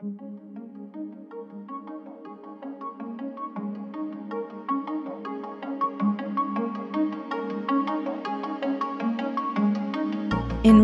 In 0.00 0.12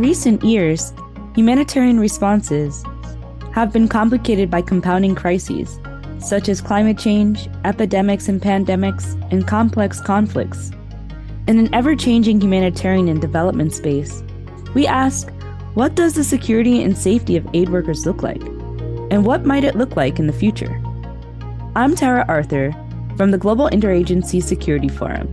recent 0.01 0.43
years, 0.43 0.93
humanitarian 1.37 2.01
responses 2.01 2.83
have 3.53 3.73
been 3.73 3.87
complicated 3.87 4.51
by 4.51 4.63
compounding 4.63 5.15
crises, 5.15 5.79
such 6.19 6.49
as 6.49 6.61
climate 6.61 6.99
change, 6.99 7.49
epidemics 7.65 8.29
and 8.29 8.43
pandemics, 8.43 9.15
and 9.31 9.47
complex 9.47 10.01
conflicts. 10.01 10.73
In 11.47 11.61
an 11.61 11.73
ever 11.73 11.95
changing 11.95 12.41
humanitarian 12.41 13.07
and 13.07 13.21
development 13.21 13.75
space, 13.75 14.25
we 14.75 14.89
ask 14.89 15.31
what 15.75 15.95
does 15.95 16.15
the 16.15 16.25
security 16.25 16.83
and 16.83 16.99
safety 16.99 17.37
of 17.37 17.47
aid 17.55 17.69
workers 17.69 18.07
look 18.07 18.25
like? 18.25 18.43
And 19.11 19.27
what 19.27 19.45
might 19.45 19.65
it 19.65 19.77
look 19.77 19.97
like 19.97 20.19
in 20.19 20.27
the 20.27 20.33
future? 20.33 20.81
I'm 21.77 21.95
Tara 21.95 22.25
Arthur 22.27 22.73
from 23.17 23.31
the 23.31 23.39
Global 23.39 23.69
Interagency 23.69 24.43
Security 24.43 24.89
Forum. 24.89 25.33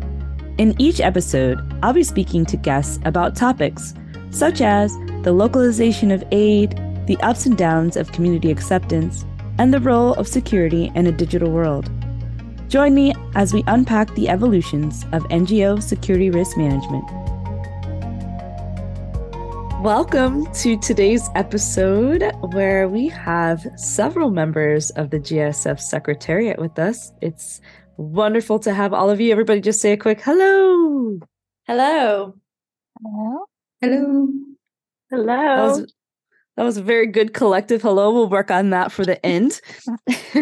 In 0.57 0.75
each 0.79 0.99
episode, 0.99 1.59
I'll 1.81 1.93
be 1.93 2.03
speaking 2.03 2.45
to 2.47 2.57
guests 2.57 2.99
about 3.05 3.35
topics 3.35 3.93
such 4.29 4.61
as 4.61 4.95
the 5.23 5.31
localization 5.31 6.11
of 6.11 6.23
aid, 6.31 6.71
the 7.07 7.17
ups 7.21 7.45
and 7.45 7.57
downs 7.57 7.95
of 7.95 8.11
community 8.11 8.51
acceptance, 8.51 9.25
and 9.57 9.73
the 9.73 9.79
role 9.79 10.13
of 10.15 10.27
security 10.27 10.91
in 10.95 11.07
a 11.07 11.11
digital 11.11 11.51
world. 11.51 11.89
Join 12.67 12.93
me 12.93 13.13
as 13.35 13.53
we 13.53 13.63
unpack 13.67 14.13
the 14.15 14.29
evolutions 14.29 15.05
of 15.11 15.23
NGO 15.23 15.81
security 15.81 16.29
risk 16.29 16.57
management. 16.57 17.03
Welcome 19.81 20.45
to 20.53 20.77
today's 20.77 21.27
episode 21.33 22.23
where 22.51 22.87
we 22.87 23.07
have 23.07 23.65
several 23.77 24.29
members 24.29 24.91
of 24.91 25.09
the 25.09 25.19
GISF 25.19 25.79
Secretariat 25.79 26.59
with 26.59 26.77
us. 26.77 27.11
It's 27.19 27.61
wonderful 27.97 28.59
to 28.59 28.75
have 28.75 28.93
all 28.93 29.09
of 29.09 29.19
you. 29.19 29.31
Everybody 29.31 29.59
just 29.59 29.81
say 29.81 29.93
a 29.93 29.97
quick 29.97 30.21
hello. 30.21 31.17
Hello. 31.65 32.35
Hello. 33.01 33.45
Hello. 33.81 34.27
Hello. 35.09 35.25
That 35.25 35.63
was, 35.63 35.93
that 36.57 36.63
was 36.63 36.77
a 36.77 36.83
very 36.83 37.07
good 37.07 37.33
collective 37.33 37.81
hello. 37.81 38.13
We'll 38.13 38.29
work 38.29 38.51
on 38.51 38.69
that 38.69 38.91
for 38.91 39.03
the 39.03 39.25
end. 39.25 39.61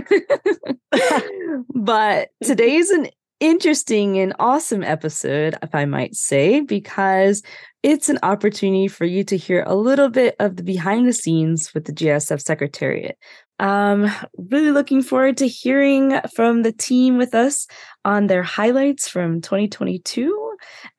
but 1.74 2.28
today's 2.44 2.90
an 2.90 3.08
interesting 3.40 4.18
and 4.20 4.34
awesome 4.40 4.84
episode, 4.84 5.56
if 5.62 5.74
I 5.74 5.86
might 5.86 6.16
say, 6.16 6.62
because 6.62 7.42
it's 7.82 8.10
an 8.10 8.20
opportunity 8.24 8.88
for 8.88 9.06
you 9.06 9.24
to 9.26 9.38
hear 9.38 9.64
a 9.66 9.76
little 9.76 10.10
bit 10.10 10.36
of 10.40 10.58
the 10.58 10.64
behind 10.64 11.08
the 11.08 11.14
scenes 11.14 11.74
with 11.74 11.86
the 11.86 11.94
GISF 11.94 12.42
Secretariat. 12.42 13.18
Um, 13.60 14.10
really 14.38 14.72
looking 14.72 15.02
forward 15.02 15.38
to 15.38 15.48
hearing 15.48 16.20
from 16.34 16.64
the 16.64 16.72
team 16.72 17.18
with 17.18 17.36
us 17.36 17.68
on 18.06 18.28
their 18.28 18.44
highlights 18.44 19.08
from 19.10 19.42
2022 19.42 20.50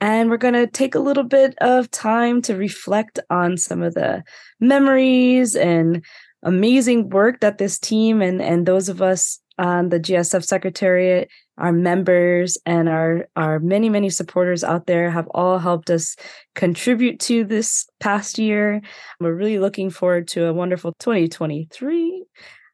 and 0.01 0.31
we're 0.31 0.37
going 0.37 0.55
to 0.55 0.67
take 0.67 0.95
a 0.95 1.01
little 1.01 1.25
bit 1.25 1.55
of 1.61 1.91
time 1.91 2.43
to 2.43 2.57
reflect 2.57 3.19
on 3.31 3.57
some 3.57 3.83
of 3.83 3.95
the 3.95 4.23
memories 4.59 5.55
and 5.55 6.05
amazing 6.43 7.11
work 7.11 7.41
that 7.41 7.59
this 7.59 7.79
team 7.79 8.23
and, 8.23 8.41
and 8.41 8.67
those 8.67 8.89
of 8.89 9.03
us 9.03 9.41
on 9.61 9.91
the 9.91 10.01
GISF 10.01 10.43
Secretariat, 10.43 11.29
our 11.59 11.71
members, 11.71 12.57
and 12.65 12.89
our, 12.89 13.29
our 13.37 13.61
many, 13.61 13.91
many 13.91 14.09
supporters 14.09 14.65
out 14.65 14.87
there 14.87 15.11
have 15.11 15.29
all 15.29 15.59
helped 15.59 15.91
us 15.91 16.17
contribute 16.55 17.21
to 17.21 17.45
this 17.45 17.87
past 18.01 18.39
year. 18.39 18.81
We're 19.21 19.35
really 19.35 19.59
looking 19.59 19.91
forward 19.91 20.27
to 20.29 20.47
a 20.47 20.55
wonderful 20.55 20.95
2023. 20.99 22.25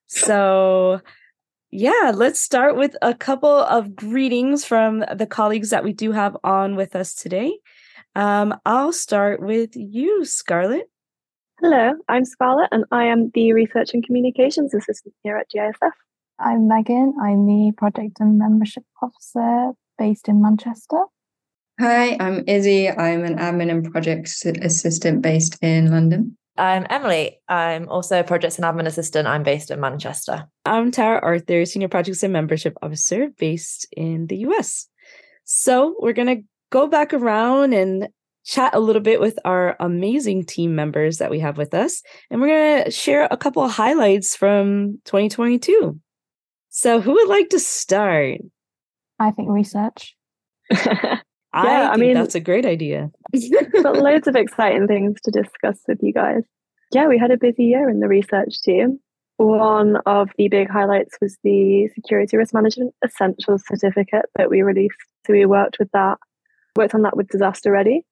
So, 0.07 1.01
yeah, 1.73 2.13
let's 2.15 2.41
start 2.41 2.77
with 2.77 2.97
a 3.03 3.13
couple 3.13 3.51
of 3.51 3.97
greetings 3.97 4.65
from 4.65 5.05
the 5.15 5.27
colleagues 5.27 5.71
that 5.71 5.83
we 5.83 5.93
do 5.93 6.13
have 6.13 6.37
on 6.45 6.77
with 6.77 6.95
us 6.95 7.15
today. 7.15 7.59
Um, 8.15 8.55
I'll 8.65 8.93
start 8.93 9.43
with 9.43 9.71
you, 9.75 10.25
Scarlett. 10.25 10.89
Hello, 11.61 11.95
I'm 12.09 12.25
Scarlett, 12.25 12.69
and 12.71 12.85
I 12.93 13.05
am 13.05 13.31
the 13.35 13.53
Research 13.53 13.93
and 13.93 14.05
Communications 14.05 14.73
Assistant 14.73 15.15
here 15.25 15.37
at 15.37 15.51
GISF. 15.51 15.91
I'm 16.39 16.69
Megan. 16.69 17.15
I'm 17.23 17.47
the 17.47 17.73
Project 17.79 18.21
and 18.21 18.39
Membership 18.39 18.85
Officer 19.03 19.73
based 19.97 20.29
in 20.29 20.43
Manchester. 20.43 21.05
Hi, 21.81 22.17
I'm 22.21 22.45
Izzy. 22.47 22.91
I'm 22.91 23.25
an 23.25 23.39
admin 23.39 23.71
and 23.71 23.91
project 23.91 24.29
assistant 24.45 25.23
based 25.23 25.57
in 25.63 25.91
London. 25.91 26.37
I'm 26.59 26.87
Emily. 26.91 27.41
I'm 27.49 27.89
also 27.89 28.21
a 28.21 28.25
projects 28.25 28.59
and 28.59 28.67
admin 28.67 28.87
assistant. 28.87 29.27
I'm 29.27 29.45
based 29.45 29.71
in 29.71 29.81
Manchester. 29.81 30.47
I'm 30.67 30.91
Tara 30.91 31.21
Arthur, 31.23 31.65
senior 31.65 31.89
projects 31.89 32.23
and 32.23 32.35
membership 32.35 32.77
officer 32.83 33.29
based 33.39 33.87
in 33.97 34.27
the 34.27 34.37
US. 34.49 34.89
So 35.45 35.97
we're 36.01 36.13
going 36.13 36.37
to 36.37 36.45
go 36.71 36.87
back 36.87 37.15
around 37.15 37.73
and 37.73 38.09
chat 38.45 38.75
a 38.75 38.81
little 38.81 39.03
bit 39.03 39.21
with 39.21 39.39
our 39.45 39.75
amazing 39.81 40.45
team 40.45 40.75
members 40.75 41.17
that 41.17 41.31
we 41.31 41.41
have 41.41 41.57
with 41.57 41.73
us. 41.73 42.03
And 42.31 42.43
we're 42.43 42.49
going 42.49 42.85
to 42.85 42.91
share 42.91 43.27
a 43.31 43.37
couple 43.39 43.63
of 43.63 43.73
highlights 43.73 44.37
from 44.37 44.99
2022. 45.07 45.99
So 46.77 47.01
who 47.01 47.13
would 47.13 47.29
like 47.29 47.49
to 47.49 47.59
start? 47.59 48.41
I 49.19 49.31
think 49.31 49.49
research. 49.49 50.15
yeah, 50.71 51.21
I, 51.55 51.93
I 51.93 51.97
mean 51.97 52.13
that's 52.13 52.35
a 52.35 52.41
great 52.41 52.67
idea. 52.67 53.11
got 53.83 53.97
loads 53.97 54.29
of 54.29 54.37
exciting 54.37 54.87
things 54.87 55.19
to 55.23 55.31
discuss 55.31 55.79
with 55.89 56.01
you 56.03 56.13
guys. 56.13 56.43
Yeah, 56.93 57.07
we 57.07 57.17
had 57.17 57.31
a 57.31 57.39
busy 57.39 57.65
year 57.65 57.89
in 57.89 58.01
the 58.01 58.09
research 58.09 58.61
team. 58.63 59.01
One 59.39 59.97
of 60.05 60.29
the 60.37 60.49
big 60.49 60.69
highlights 60.69 61.17
was 61.19 61.39
the 61.43 61.89
Security 61.95 62.37
Risk 62.37 62.53
Management 62.53 62.95
Essentials 63.03 63.63
Certificate 63.67 64.27
that 64.37 64.51
we 64.51 64.61
released. 64.61 64.99
So 65.27 65.33
we 65.33 65.47
worked 65.47 65.79
with 65.79 65.91
that, 65.93 66.19
worked 66.77 66.95
on 66.95 67.03
that 67.03 67.17
with 67.17 67.29
Disaster 67.29 67.73
Ready, 67.73 68.03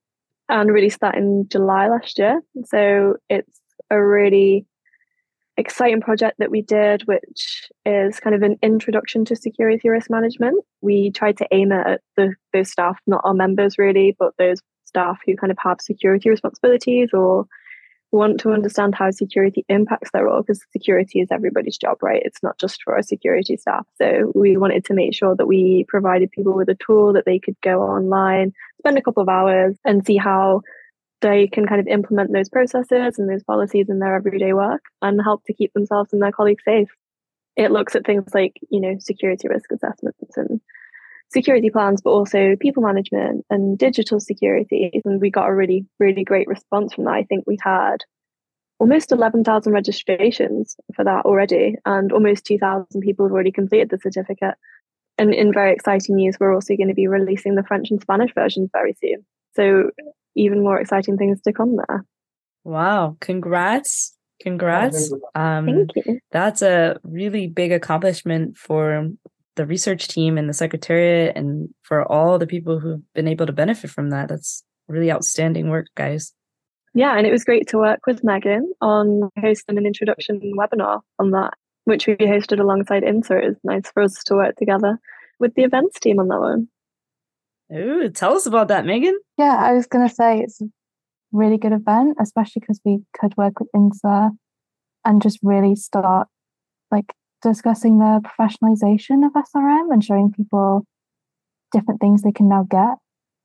and 0.49 0.73
released 0.73 1.01
that 1.01 1.17
in 1.17 1.49
July 1.51 1.89
last 1.89 2.19
year. 2.19 2.41
So 2.65 3.17
it's 3.29 3.61
a 3.91 4.03
really 4.03 4.65
exciting 5.57 6.01
project 6.01 6.39
that 6.39 6.51
we 6.51 6.63
did, 6.63 7.03
which 7.03 7.71
is 7.85 8.21
kind 8.21 8.35
of 8.35 8.43
an 8.43 8.57
introduction 8.63 9.25
to 9.27 9.37
security 9.37 9.89
risk 9.89 10.11
management. 10.11 10.65
We 10.81 11.11
tried 11.11 11.37
to 11.39 11.49
aim 11.53 11.73
it 11.73 11.87
at 11.87 12.01
the, 12.17 12.35
those 12.53 12.71
staff, 12.71 12.99
not 13.07 13.23
our 13.25 13.35
members 13.35 13.79
really, 13.79 14.17
but 14.19 14.35
those 14.39 14.61
staff 14.85 15.19
who 15.27 15.37
kind 15.37 15.51
of 15.51 15.59
have 15.63 15.81
security 15.81 16.31
responsibilities 16.31 17.11
or 17.13 17.47
want 18.15 18.39
to 18.39 18.53
understand 18.53 18.95
how 18.95 19.11
security 19.11 19.65
impacts 19.69 20.11
their 20.13 20.27
role 20.27 20.41
because 20.41 20.65
security 20.73 21.21
is 21.21 21.29
everybody's 21.33 21.77
job, 21.77 22.01
right? 22.01 22.23
It's 22.25 22.43
not 22.43 22.59
just 22.59 22.81
for 22.83 22.95
our 22.95 23.03
security 23.03 23.57
staff. 23.57 23.87
So 23.97 24.31
we 24.35 24.57
wanted 24.57 24.85
to 24.87 24.95
make 24.95 25.15
sure 25.15 25.35
that 25.35 25.47
we 25.47 25.85
provided 25.89 26.31
people 26.31 26.55
with 26.55 26.69
a 26.69 26.77
tool 26.77 27.13
that 27.15 27.25
they 27.27 27.41
could 27.41 27.57
go 27.61 27.83
online, 27.83 28.53
spend 28.79 28.99
a 28.99 29.03
couple 29.03 29.23
of 29.23 29.29
hours 29.29 29.77
and 29.85 30.07
see 30.07 30.17
how 30.17 30.63
they 31.25 31.49
can 31.49 31.67
kind 31.67 31.81
of 31.81 31.87
implement 31.87 32.33
those 32.35 32.51
processes 32.51 33.19
and 33.19 33.29
those 33.29 33.43
policies 33.43 33.87
in 33.89 33.99
their 33.99 34.15
everyday 34.15 34.53
work 34.53 34.83
and 35.01 35.19
help 35.23 35.43
to 35.47 35.55
keep 35.55 35.73
themselves 35.73 36.13
and 36.13 36.21
their 36.21 36.31
colleagues 36.31 36.63
safe. 36.65 36.89
It 37.57 37.71
looks 37.71 37.97
at 37.97 38.05
things 38.05 38.25
like, 38.35 38.61
you 38.69 38.79
know, 38.79 38.97
security 38.99 39.49
risk 39.49 39.73
assessments 39.73 40.37
and 40.37 40.61
security 41.33 41.71
plans, 41.71 42.03
but 42.03 42.11
also 42.11 42.57
people 42.61 42.83
management 42.83 43.47
and 43.49 43.79
digital 43.79 44.21
security. 44.21 45.01
And 45.07 45.19
we 45.19 45.31
got 45.31 45.49
a 45.49 45.55
really, 45.55 45.87
really 45.99 46.25
great 46.25 46.47
response 46.47 46.93
from 46.93 47.05
that. 47.05 47.15
I 47.15 47.23
think 47.23 47.45
we 47.47 47.57
had 47.63 47.99
almost 48.79 49.11
11,000 49.11 49.73
registrations 49.73 50.77
for 50.95 51.05
that 51.05 51.25
already, 51.25 51.77
and 51.87 52.13
almost 52.13 52.45
2,000 52.45 53.01
people 53.01 53.25
have 53.25 53.33
already 53.33 53.53
completed 53.53 53.89
the 53.89 53.99
certificate. 53.99 54.57
And 55.17 55.33
in 55.33 55.55
very 55.55 55.73
exciting 55.73 56.17
news, 56.17 56.37
we're 56.39 56.55
also 56.55 56.77
going 56.77 56.89
to 56.89 56.95
be 56.95 57.09
releasing 57.09 57.55
the 57.55 57.63
French 57.63 57.91
and 57.91 58.01
Spanish 58.03 58.35
versions 58.35 58.69
very 58.75 58.95
soon. 59.01 59.25
So, 59.57 59.91
even 60.35 60.63
more 60.63 60.81
exciting 60.81 61.17
things 61.17 61.41
to 61.43 61.53
come 61.53 61.77
there. 61.77 62.05
Wow. 62.65 63.17
Congrats. 63.21 64.17
Congrats. 64.41 65.13
Um, 65.35 65.67
Thank 65.67 65.91
you. 65.97 66.19
That's 66.33 66.63
a 66.63 66.99
really 67.05 67.47
big 67.47 67.73
accomplishment 67.73 68.57
for 68.57 69.09
the 69.57 69.67
research 69.67 70.09
team 70.09 70.37
and 70.37 70.49
the 70.49 70.55
secretariat 70.55 71.37
and 71.37 71.69
for 71.83 72.11
all 72.11 72.39
the 72.39 72.47
people 72.47 72.81
who've 72.81 73.03
been 73.15 73.29
able 73.29 73.47
to 73.47 73.53
benefit 73.53 73.91
from 73.91 74.11
that. 74.11 74.29
That's 74.29 74.65
really 74.89 75.13
outstanding 75.13 75.71
work, 75.71 75.87
guys. 75.95 76.33
Yeah, 76.95 77.17
and 77.17 77.27
it 77.27 77.33
was 77.33 77.45
great 77.45 77.69
to 77.69 77.79
work 77.79 78.01
with 78.07 78.23
Megan 78.23 78.73
on 78.81 79.31
hosting 79.41 79.79
an 79.79 79.87
introduction 79.87 80.41
webinar 80.57 81.01
on 81.19 81.33
that, 81.33 81.55
which 81.85 82.07
we 82.07 82.15
hosted 82.15 82.61
alongside 82.61 83.03
INSSA. 83.03 83.43
It 83.43 83.49
was 83.49 83.57
nice 83.65 83.91
for 83.93 84.03
us 84.03 84.23
to 84.25 84.35
work 84.35 84.57
together 84.57 84.99
with 85.41 85.55
the 85.55 85.65
events 85.65 85.99
team 85.99 86.21
on 86.21 86.29
that 86.29 86.41
one. 86.41 86.69
Ooh, 87.75 88.09
tell 88.11 88.35
us 88.35 88.47
about 88.47 88.69
that, 88.69 88.85
Megan. 88.85 89.19
Yeah, 89.37 89.57
I 89.57 89.73
was 89.73 89.87
going 89.87 90.09
to 90.09 90.15
say 90.15 90.41
it's 90.41 90.61
a 90.61 90.67
really 91.33 91.59
good 91.59 91.73
event, 91.73 92.17
especially 92.21 92.61
because 92.61 92.81
we 92.85 93.01
could 93.19 93.37
work 93.37 93.59
with 93.59 93.69
INSSA 93.75 94.31
and 95.05 95.23
just 95.23 95.39
really 95.43 95.75
start 95.75 96.29
like 96.91 97.13
discussing 97.43 97.99
the 97.99 98.23
professionalization 98.23 99.27
of 99.27 99.33
SRM 99.33 99.93
and 99.93 100.03
showing 100.03 100.33
people 100.33 100.87
different 101.73 102.01
things 102.01 102.23
they 102.23 102.33
can 102.33 102.49
now 102.49 102.65
get 102.71 102.97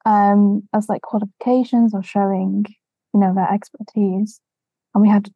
um, 0.05 0.67
as 0.73 0.87
like 0.87 1.01
qualifications 1.01 1.93
or 1.93 2.03
showing, 2.03 2.65
you 3.13 3.19
know, 3.19 3.33
their 3.33 3.51
expertise. 3.51 4.39
And 4.93 5.01
we 5.01 5.09
had 5.09 5.29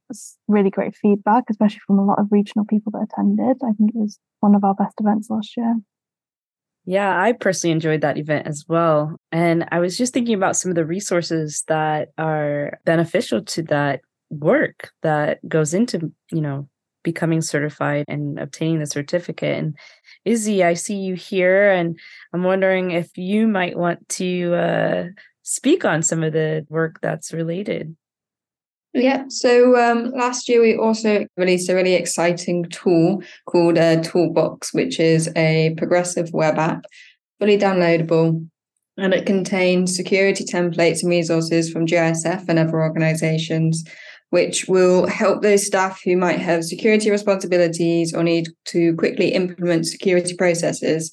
really 0.48 0.70
great 0.70 0.96
feedback, 0.96 1.44
especially 1.50 1.82
from 1.86 2.00
a 2.00 2.06
lot 2.06 2.20
of 2.20 2.28
regional 2.32 2.66
people 2.66 2.92
that 2.94 3.08
attended. 3.12 3.58
I 3.64 3.74
think 3.74 3.92
it 3.94 4.00
was 4.00 4.20
one 4.40 4.56
of 4.56 4.64
our 4.64 4.74
best 4.74 4.96
events 5.00 5.30
last 5.30 5.56
year. 5.58 5.76
Yeah, 6.86 7.18
I 7.18 7.32
personally 7.32 7.72
enjoyed 7.72 8.02
that 8.02 8.18
event 8.18 8.46
as 8.46 8.66
well. 8.68 9.16
And 9.32 9.66
I 9.72 9.80
was 9.80 9.98
just 9.98 10.14
thinking 10.14 10.36
about 10.36 10.58
some 10.58 10.70
of 10.70 10.76
the 10.76 10.86
resources 10.86 11.64
that 11.68 12.10
are 12.18 12.80
beneficial 12.86 13.42
to 13.44 13.64
that 13.64 14.02
work 14.30 14.92
that 15.02 15.48
goes 15.48 15.74
into, 15.74 16.12
you 16.32 16.42
know, 16.42 16.68
becoming 17.04 17.42
certified 17.42 18.06
and 18.08 18.38
obtaining 18.38 18.80
the 18.80 18.86
certificate. 18.86 19.58
And 19.58 19.78
Izzy, 20.26 20.64
I 20.64 20.74
see 20.74 20.96
you 20.98 21.16
here, 21.16 21.72
and 21.72 21.98
I'm 22.34 22.44
wondering 22.44 22.92
if 22.92 23.18
you 23.18 23.48
might 23.48 23.78
want 23.78 24.08
to 24.10 24.54
uh, 24.54 25.06
speak 25.42 25.86
on 25.86 26.02
some 26.02 26.24
of 26.24 26.34
the 26.34 26.66
work 26.70 27.00
that's 27.02 27.34
related. 27.34 27.96
Yeah, 28.94 29.24
so 29.28 29.76
um, 29.76 30.12
last 30.12 30.48
year 30.48 30.62
we 30.62 30.78
also 30.78 31.26
released 31.36 31.68
a 31.68 31.76
really 31.76 31.96
exciting 31.96 32.66
tool 32.66 33.24
called 33.48 33.78
a 33.78 34.00
Toolbox, 34.02 34.72
which 34.72 35.00
is 35.00 35.32
a 35.36 35.74
progressive 35.78 36.32
web 36.32 36.60
app, 36.60 36.86
fully 37.40 37.58
downloadable, 37.58 38.48
and 38.98 39.14
it 39.14 39.26
contains 39.26 39.96
security 39.96 40.44
templates 40.44 41.02
and 41.02 41.10
resources 41.10 41.72
from 41.72 41.88
GISF 41.88 42.48
and 42.48 42.60
other 42.60 42.80
organizations, 42.80 43.84
which 44.30 44.68
will 44.68 45.08
help 45.08 45.42
those 45.42 45.66
staff 45.66 46.00
who 46.06 46.16
might 46.16 46.40
have 46.40 46.64
security 46.64 47.10
responsibilities 47.10 48.14
or 48.14 48.24
need 48.24 48.48
to 48.66 48.96
quickly 48.96 49.34
implement 49.34 49.88
security 49.88 50.36
processes 50.36 51.12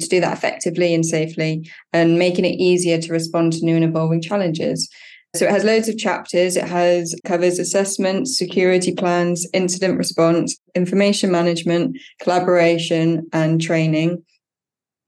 to 0.00 0.08
do 0.08 0.20
that 0.20 0.36
effectively 0.36 0.94
and 0.94 1.06
safely, 1.06 1.66
and 1.94 2.18
making 2.18 2.44
it 2.44 2.60
easier 2.60 3.00
to 3.00 3.12
respond 3.12 3.54
to 3.54 3.64
new 3.64 3.76
and 3.76 3.84
evolving 3.84 4.20
challenges. 4.20 4.90
So 5.34 5.46
it 5.46 5.50
has 5.50 5.64
loads 5.64 5.88
of 5.88 5.96
chapters. 5.96 6.56
It 6.56 6.68
has 6.68 7.14
covers 7.24 7.58
assessment, 7.58 8.28
security 8.28 8.94
plans, 8.94 9.46
incident 9.54 9.96
response, 9.96 10.58
information 10.74 11.30
management, 11.32 11.96
collaboration, 12.20 13.26
and 13.32 13.60
training. 13.60 14.22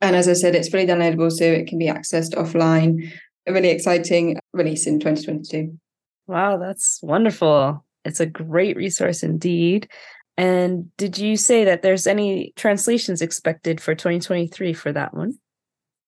And 0.00 0.16
as 0.16 0.26
I 0.26 0.32
said, 0.32 0.54
it's 0.54 0.68
fully 0.68 0.86
downloadable, 0.86 1.30
so 1.30 1.44
it 1.44 1.66
can 1.66 1.78
be 1.78 1.88
accessed 1.88 2.34
offline. 2.34 3.12
A 3.46 3.52
really 3.52 3.68
exciting 3.68 4.38
release 4.54 4.86
in 4.86 4.98
2022. 4.98 5.78
Wow, 6.26 6.56
that's 6.56 7.00
wonderful. 7.02 7.84
It's 8.06 8.20
a 8.20 8.26
great 8.26 8.76
resource 8.76 9.22
indeed. 9.22 9.88
And 10.38 10.94
did 10.96 11.18
you 11.18 11.36
say 11.36 11.64
that 11.64 11.82
there's 11.82 12.06
any 12.06 12.54
translations 12.56 13.20
expected 13.20 13.80
for 13.80 13.94
2023 13.94 14.72
for 14.72 14.90
that 14.92 15.14
one? 15.14 15.34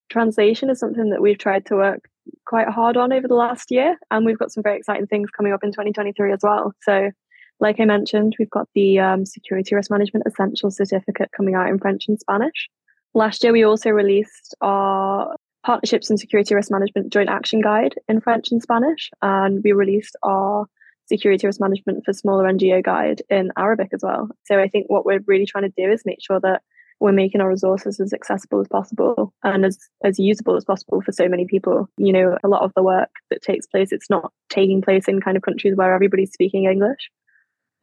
Translation 0.09 0.71
is 0.71 0.81
something 0.81 1.11
that 1.11 1.21
we've 1.21 1.39
tried 1.39 1.67
to 1.67 1.77
work 1.77 2.09
quite 2.47 2.69
hard 2.69 2.97
on 2.97 3.13
over 3.13 3.29
the 3.29 3.35
last 3.35 3.71
year. 3.71 3.97
And 4.11 4.25
we've 4.25 4.39
got 4.39 4.53
some 4.53 4.63
very 4.63 4.79
exciting 4.79 5.07
things 5.07 5.31
coming 5.31 5.53
up 5.53 5.65
in 5.65 5.71
2023 5.71 6.33
as 6.33 6.41
well. 6.43 6.73
So, 6.83 7.11
like 7.59 7.81
I 7.81 7.85
mentioned, 7.85 8.35
we've 8.39 8.51
got 8.51 8.69
the 8.75 8.99
um, 8.99 9.25
Security 9.25 9.75
Risk 9.75 9.91
Management 9.91 10.27
Essential 10.27 10.71
Certificate 10.71 11.31
coming 11.37 11.55
out 11.55 11.69
in 11.69 11.79
French 11.79 12.05
and 12.09 12.19
Spanish. 12.19 12.69
Last 13.15 13.43
year, 13.43 13.53
we 13.53 13.65
also 13.65 13.91
released 13.91 14.55
our 14.61 15.35
Partnerships 15.65 16.11
and 16.11 16.21
Security 16.21 16.55
Risk 16.55 16.71
Management 16.71 17.13
Joint 17.13 17.31
Action 17.31 17.61
Guide 17.61 17.95
in 18.09 18.21
French 18.21 18.51
and 18.51 18.63
Spanish. 18.63 19.11
And 19.23 19.63
we 19.65 19.73
released 19.73 20.17
our 20.23 20.67
Security 21.07 21.47
Risk 21.47 21.61
Management 21.61 22.05
for 22.05 22.13
Smaller 22.13 22.45
NGO 22.45 22.85
Guide 22.85 23.23
in 23.31 23.51
Arabic 23.57 23.89
as 23.93 24.01
well. 24.03 24.29
So, 24.45 24.59
I 24.61 24.69
think 24.69 24.87
what 24.89 25.07
we're 25.07 25.21
really 25.27 25.47
trying 25.47 25.65
to 25.65 25.75
do 25.77 25.91
is 25.91 26.03
make 26.05 26.19
sure 26.21 26.41
that 26.41 26.63
we're 27.01 27.13
making 27.13 27.41
our 27.41 27.49
resources 27.49 28.01
as 28.01 28.13
accessible 28.13 28.61
as 28.61 28.69
possible 28.69 29.33
and 29.43 29.65
as, 29.65 29.79
as 30.05 30.19
usable 30.19 30.57
as 30.57 30.65
possible 30.65 31.01
for 31.03 31.13
so 31.13 31.29
many 31.29 31.47
people. 31.47 31.89
You 31.99 32.13
know, 32.13 32.39
a 32.43 32.49
lot 32.49 32.63
of 32.63 32.73
the 32.75 32.83
work 32.83 33.11
that 33.31 33.43
takes 33.43 33.67
place, 33.67 33.93
it's 33.93 34.11
not 34.11 34.33
taking 34.49 34.83
place 34.83 35.09
in 35.09 35.21
kind 35.21 35.37
of 35.37 35.43
countries 35.43 35.77
where 35.77 35.95
everybody's 35.95 36.33
speaking 36.33 36.65
English. 36.65 37.11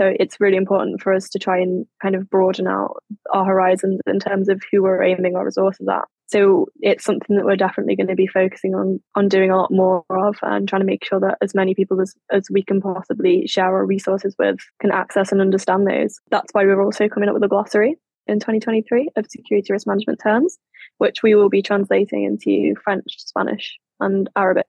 So 0.02 0.12
it's 0.20 0.40
really 0.40 0.58
important 0.58 1.02
for 1.02 1.14
us 1.14 1.30
to 1.30 1.40
try 1.40 1.60
and 1.60 1.86
kind 2.02 2.16
of 2.16 2.30
broaden 2.30 2.68
out 2.68 3.04
our 3.32 3.46
horizons 3.46 4.00
in 4.08 4.20
terms 4.20 4.50
of 4.50 4.62
who 4.72 4.82
we're 4.82 5.04
aiming 5.04 5.36
our 5.36 5.46
resources 5.46 5.88
at. 5.88 6.06
So 6.26 6.66
it's 6.80 7.04
something 7.06 7.36
that 7.36 7.46
we're 7.46 7.56
definitely 7.56 7.96
going 7.96 8.08
to 8.08 8.16
be 8.16 8.26
focusing 8.26 8.74
on 8.74 9.00
on 9.14 9.28
doing 9.28 9.52
a 9.52 9.56
lot 9.56 9.72
more 9.72 10.04
of 10.10 10.36
and 10.42 10.68
trying 10.68 10.82
to 10.82 10.86
make 10.86 11.06
sure 11.06 11.20
that 11.20 11.38
as 11.44 11.54
many 11.54 11.76
people 11.76 12.02
as, 12.02 12.16
as 12.32 12.48
we 12.50 12.64
can 12.64 12.82
possibly 12.82 13.46
share 13.46 13.66
our 13.66 13.86
resources 13.86 14.36
with 14.40 14.58
can 14.82 14.92
access 14.92 15.32
and 15.32 15.42
understand 15.42 15.86
those. 15.86 16.20
That's 16.32 16.52
why 16.54 16.66
we're 16.66 16.84
also 16.84 17.08
coming 17.08 17.30
up 17.30 17.36
with 17.36 17.44
a 17.44 17.48
glossary 17.48 17.98
in 18.28 18.40
2023 18.40 19.10
of 19.16 19.26
security 19.30 19.72
risk 19.72 19.88
management 19.88 20.20
terms, 20.22 20.58
which 20.98 21.24
we 21.24 21.36
will 21.36 21.50
be 21.50 21.62
translating 21.62 22.24
into 22.24 22.74
French, 22.84 23.06
Spanish, 23.18 23.78
and 24.00 24.30
Arabic 24.36 24.66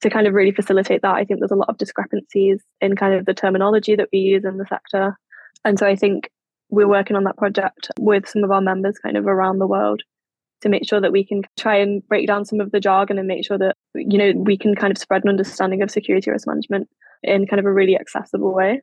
to 0.00 0.10
kind 0.10 0.26
of 0.26 0.34
really 0.34 0.52
facilitate 0.52 1.02
that. 1.02 1.14
I 1.14 1.24
think 1.24 1.40
there's 1.40 1.50
a 1.50 1.56
lot 1.56 1.68
of 1.68 1.78
discrepancies 1.78 2.62
in 2.80 2.96
kind 2.96 3.14
of 3.14 3.26
the 3.26 3.34
terminology 3.34 3.96
that 3.96 4.08
we 4.12 4.18
use 4.18 4.44
in 4.44 4.58
the 4.58 4.66
sector. 4.66 5.16
And 5.64 5.78
so 5.78 5.86
I 5.86 5.96
think 5.96 6.30
we're 6.68 6.88
working 6.88 7.16
on 7.16 7.24
that 7.24 7.36
project 7.36 7.90
with 7.98 8.28
some 8.28 8.44
of 8.44 8.50
our 8.50 8.60
members 8.60 8.98
kind 8.98 9.16
of 9.16 9.26
around 9.26 9.58
the 9.58 9.66
world 9.66 10.02
to 10.62 10.68
make 10.68 10.88
sure 10.88 11.00
that 11.00 11.12
we 11.12 11.24
can 11.24 11.42
try 11.56 11.76
and 11.76 12.06
break 12.08 12.26
down 12.26 12.44
some 12.44 12.60
of 12.60 12.72
the 12.72 12.80
jargon 12.80 13.18
and 13.18 13.28
make 13.28 13.44
sure 13.44 13.58
that 13.58 13.76
you 13.94 14.18
know 14.18 14.32
we 14.36 14.56
can 14.56 14.74
kind 14.74 14.90
of 14.90 14.98
spread 14.98 15.22
an 15.22 15.28
understanding 15.28 15.82
of 15.82 15.90
security 15.90 16.30
risk 16.30 16.46
management 16.46 16.88
in 17.22 17.46
kind 17.46 17.60
of 17.60 17.66
a 17.66 17.72
really 17.72 17.96
accessible 17.96 18.54
way. 18.54 18.80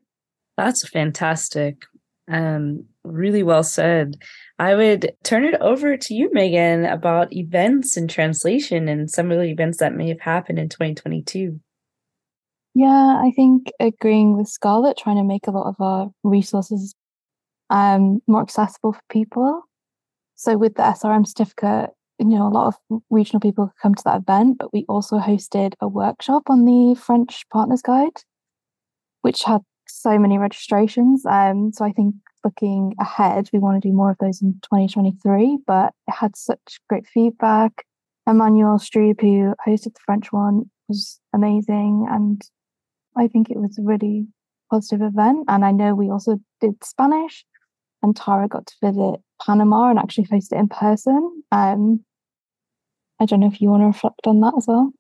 That's 0.56 0.88
fantastic. 0.88 1.86
Um, 2.32 2.86
really 3.04 3.44
well 3.44 3.64
said. 3.64 4.18
I 4.60 4.76
would 4.76 5.12
turn 5.24 5.44
it 5.44 5.56
over 5.62 5.98
to 5.98 6.14
you, 6.14 6.30
Megan, 6.32 6.86
about 6.86 7.34
events 7.34 7.98
and 7.98 8.10
translation 8.10 8.88
and 8.88 9.10
some 9.10 9.32
of 9.32 9.40
the 9.40 9.46
events 9.46 9.80
that 9.80 9.96
may 9.96 10.10
have 10.10 10.22
happened 10.22 10.60
in 10.60 10.70
2022. 10.70 11.60
Yeah, 12.76 13.22
I 13.24 13.32
think 13.36 13.72
agreeing 13.80 14.36
with 14.38 14.48
Scarlett, 14.48 14.98
trying 14.98 15.18
to 15.18 15.24
make 15.24 15.48
a 15.48 15.52
lot 15.52 15.68
of 15.68 15.76
our 15.80 16.12
resources 16.24 16.96
um, 17.70 18.22
more 18.28 18.42
accessible 18.42 18.94
for 18.94 19.02
people. 19.10 19.62
So 20.36 20.58
with 20.58 20.76
the 20.76 20.84
SRM 20.84 21.28
certificate, 21.28 21.92
you 22.20 22.26
know, 22.26 22.48
a 22.48 22.50
lot 22.50 22.68
of 22.68 23.02
regional 23.10 23.40
people 23.40 23.68
could 23.68 23.82
come 23.82 23.96
to 23.96 24.04
that 24.06 24.22
event, 24.22 24.58
but 24.60 24.74
we 24.74 24.86
also 24.88 25.18
hosted 25.20 25.74
a 25.82 25.88
workshop 25.88 26.44
on 26.48 26.66
the 26.66 27.00
French 27.00 27.46
Partners 27.52 27.82
Guide, 27.82 28.22
which 29.22 29.44
had 29.44 29.62
so 29.88 30.18
many 30.18 30.38
registrations. 30.38 31.26
Um, 31.26 31.72
so 31.74 31.86
I 31.86 31.92
think 31.92 32.16
looking 32.44 32.96
ahead, 33.00 33.50
we 33.54 33.60
want 33.60 33.82
to 33.82 33.88
do 33.88 33.94
more 33.94 34.12
of 34.12 34.18
those 34.20 34.42
in 34.42 34.54
2023, 34.64 35.60
but 35.66 35.94
it 36.08 36.12
had 36.12 36.36
such 36.36 36.80
great 36.90 37.08
feedback. 37.08 37.86
Emmanuel 38.28 38.78
Strube, 38.78 39.22
who 39.22 39.54
hosted 39.66 39.94
the 39.94 40.00
French 40.06 40.32
one, 40.32 40.70
was 40.88 41.20
amazing. 41.34 42.08
And 42.10 42.42
I 43.16 43.28
think 43.28 43.50
it 43.50 43.58
was 43.58 43.78
a 43.78 43.84
really 43.84 44.28
positive 44.72 45.02
event. 45.02 45.46
And 45.48 45.66
I 45.66 45.72
know 45.72 45.94
we 45.94 46.10
also 46.10 46.40
did 46.62 46.84
Spanish, 46.84 47.46
and 48.02 48.16
Tara 48.16 48.48
got 48.48 48.68
to 48.68 48.76
visit 48.82 49.22
Panama 49.46 49.90
and 49.90 50.00
actually 50.00 50.26
faced 50.26 50.54
it 50.54 50.58
in 50.60 50.68
person. 50.68 51.44
Um, 51.52 52.04
I 53.20 53.26
don't 53.26 53.40
know 53.40 53.48
if 53.48 53.62
you 53.62 53.70
want 53.70 53.84
to 53.84 53.88
reflect 53.88 54.26
on 54.26 54.40
that 54.42 54.54
as 54.58 54.68
well 54.68 54.92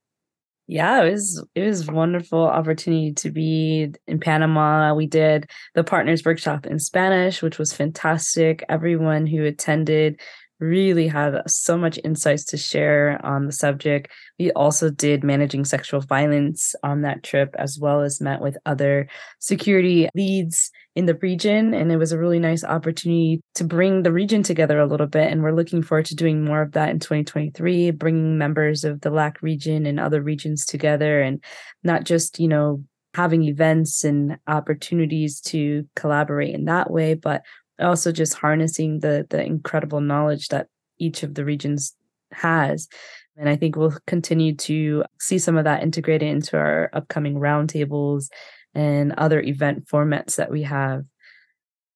yeah, 0.73 1.03
it 1.03 1.11
was 1.11 1.45
it 1.53 1.61
was 1.61 1.85
wonderful 1.85 2.47
opportunity 2.47 3.13
to 3.13 3.29
be 3.29 3.93
in 4.07 4.19
Panama. 4.19 4.95
We 4.95 5.05
did 5.05 5.47
the 5.75 5.83
partners 5.83 6.25
workshop 6.25 6.65
in 6.65 6.79
Spanish, 6.79 7.43
which 7.43 7.59
was 7.59 7.71
fantastic. 7.71 8.63
Everyone 8.69 9.27
who 9.27 9.45
attended 9.45 10.19
really 10.59 11.07
had 11.07 11.41
so 11.47 11.77
much 11.77 11.99
insights 12.03 12.45
to 12.45 12.57
share 12.57 13.19
on 13.25 13.45
the 13.45 13.51
subject. 13.51 14.11
We 14.39 14.51
also 14.51 14.89
did 14.89 15.23
managing 15.23 15.65
sexual 15.65 16.01
violence 16.01 16.75
on 16.83 17.01
that 17.01 17.23
trip, 17.23 17.55
as 17.57 17.77
well 17.79 18.01
as 18.01 18.21
met 18.21 18.41
with 18.41 18.57
other 18.65 19.07
security 19.39 20.09
leads 20.15 20.71
in 20.95 21.05
the 21.05 21.15
region. 21.15 21.73
And 21.73 21.91
it 21.91 21.97
was 21.97 22.11
a 22.11 22.19
really 22.19 22.39
nice 22.39 22.63
opportunity 22.63 23.41
to 23.55 23.63
bring 23.63 24.03
the 24.03 24.11
region 24.11 24.43
together 24.43 24.79
a 24.79 24.87
little 24.87 25.07
bit. 25.07 25.31
And 25.31 25.43
we're 25.43 25.51
looking 25.51 25.81
forward 25.81 26.05
to 26.07 26.15
doing 26.15 26.45
more 26.45 26.61
of 26.61 26.73
that 26.73 26.89
in 26.89 26.99
2023, 26.99 27.91
bringing 27.91 28.37
members 28.37 28.83
of 28.83 29.01
the 29.01 29.09
LAC 29.09 29.41
region 29.41 29.85
and 29.85 29.99
other 29.99 30.21
regions 30.21 30.65
together 30.65 31.21
and 31.21 31.43
not 31.83 32.03
just, 32.03 32.39
you 32.39 32.47
know, 32.47 32.83
having 33.13 33.43
events 33.43 34.03
and 34.03 34.37
opportunities 34.47 35.39
to 35.39 35.87
collaborate 35.95 36.55
in 36.55 36.65
that 36.65 36.89
way, 36.89 37.13
but 37.13 37.43
also 37.79 38.11
just 38.11 38.33
harnessing 38.35 38.99
the 38.99 39.25
the 39.29 39.43
incredible 39.43 40.01
knowledge 40.01 40.49
that 40.49 40.67
each 40.99 41.23
of 41.23 41.35
the 41.35 41.45
regions 41.45 41.95
has. 42.31 42.87
And 43.35 43.49
i 43.49 43.55
think 43.55 43.75
we'll 43.75 43.97
continue 44.05 44.55
to 44.55 45.03
see 45.19 45.39
some 45.39 45.57
of 45.57 45.63
that 45.63 45.83
integrated 45.83 46.27
into 46.27 46.57
our 46.57 46.89
upcoming 46.93 47.35
roundtables 47.35 48.29
and 48.75 49.13
other 49.13 49.41
event 49.41 49.87
formats 49.87 50.35
that 50.35 50.51
we 50.51 50.63
have. 50.63 51.03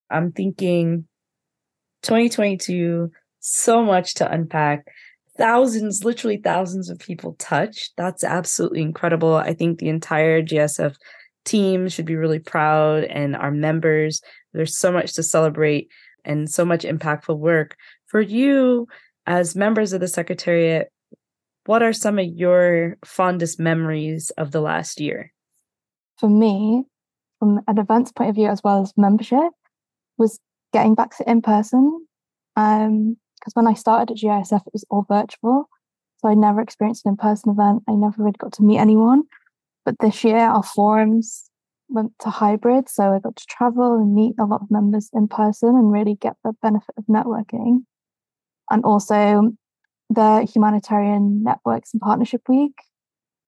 I'm 0.09 0.31
thinking 0.31 1.07
2022 2.03 3.11
so 3.39 3.83
much 3.83 4.15
to 4.15 4.31
unpack. 4.31 4.87
Thousands 5.37 6.03
literally 6.03 6.37
thousands 6.37 6.89
of 6.89 6.99
people 6.99 7.35
touched. 7.37 7.93
That's 7.97 8.23
absolutely 8.23 8.81
incredible. 8.81 9.35
I 9.35 9.53
think 9.53 9.79
the 9.79 9.89
entire 9.89 10.41
GISF 10.41 10.95
team 11.45 11.87
should 11.87 12.05
be 12.05 12.15
really 12.15 12.39
proud 12.39 13.03
and 13.05 13.35
our 13.35 13.51
members 13.51 14.21
there's 14.53 14.77
so 14.77 14.91
much 14.91 15.13
to 15.13 15.23
celebrate 15.23 15.89
and 16.25 16.49
so 16.49 16.65
much 16.65 16.83
impactful 16.83 17.37
work. 17.37 17.75
For 18.05 18.21
you, 18.21 18.87
as 19.25 19.55
members 19.55 19.93
of 19.93 19.99
the 19.99 20.07
Secretariat, 20.07 20.91
what 21.65 21.83
are 21.83 21.93
some 21.93 22.17
of 22.17 22.25
your 22.25 22.97
fondest 23.03 23.59
memories 23.59 24.31
of 24.37 24.51
the 24.51 24.61
last 24.61 24.99
year? 24.99 25.33
For 26.17 26.29
me, 26.29 26.85
from 27.39 27.61
an 27.67 27.77
events 27.77 28.11
point 28.11 28.29
of 28.29 28.35
view 28.35 28.47
as 28.47 28.61
well 28.63 28.81
as 28.81 28.93
membership 28.97 29.51
was 30.17 30.39
getting 30.73 30.95
back 30.95 31.15
to 31.17 31.29
in 31.29 31.41
person. 31.41 32.05
Um, 32.55 33.17
because 33.39 33.53
when 33.53 33.67
I 33.67 33.73
started 33.73 34.11
at 34.11 34.17
GISF, 34.17 34.65
it 34.65 34.73
was 34.73 34.85
all 34.89 35.05
virtual. 35.07 35.69
So 36.17 36.29
I 36.29 36.33
never 36.33 36.59
experienced 36.59 37.05
an 37.05 37.11
in 37.11 37.17
person 37.17 37.51
event. 37.51 37.83
I 37.87 37.93
never 37.93 38.15
really 38.23 38.35
got 38.37 38.53
to 38.53 38.63
meet 38.63 38.79
anyone. 38.79 39.23
But 39.85 39.99
this 39.99 40.23
year, 40.23 40.39
our 40.39 40.63
forums 40.63 41.49
went 41.89 42.13
to 42.19 42.29
hybrid. 42.29 42.89
So 42.89 43.13
I 43.13 43.19
got 43.19 43.35
to 43.35 43.45
travel 43.47 43.95
and 43.95 44.13
meet 44.13 44.35
a 44.39 44.45
lot 44.45 44.61
of 44.61 44.71
members 44.71 45.09
in 45.13 45.27
person 45.27 45.69
and 45.69 45.91
really 45.91 46.15
get 46.15 46.35
the 46.43 46.53
benefit 46.61 46.95
of 46.97 47.05
networking. 47.05 47.83
And 48.69 48.83
also 48.83 49.51
the 50.09 50.47
Humanitarian 50.53 51.43
Networks 51.43 51.93
and 51.93 52.01
Partnership 52.01 52.41
Week 52.47 52.73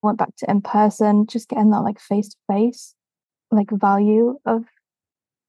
went 0.02 0.18
back 0.18 0.34
to 0.36 0.50
in 0.50 0.62
person, 0.62 1.26
just 1.26 1.48
getting 1.48 1.70
that 1.70 1.80
like 1.80 2.00
face 2.00 2.30
to 2.30 2.36
face, 2.50 2.94
like 3.50 3.70
value 3.70 4.38
of 4.46 4.64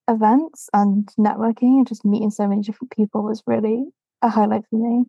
events 0.07 0.69
and 0.73 1.09
networking 1.17 1.77
and 1.77 1.87
just 1.87 2.05
meeting 2.05 2.31
so 2.31 2.47
many 2.47 2.61
different 2.61 2.91
people 2.91 3.23
was 3.23 3.43
really 3.47 3.85
a 4.21 4.29
highlight 4.29 4.63
for 4.69 4.77
me. 4.77 5.05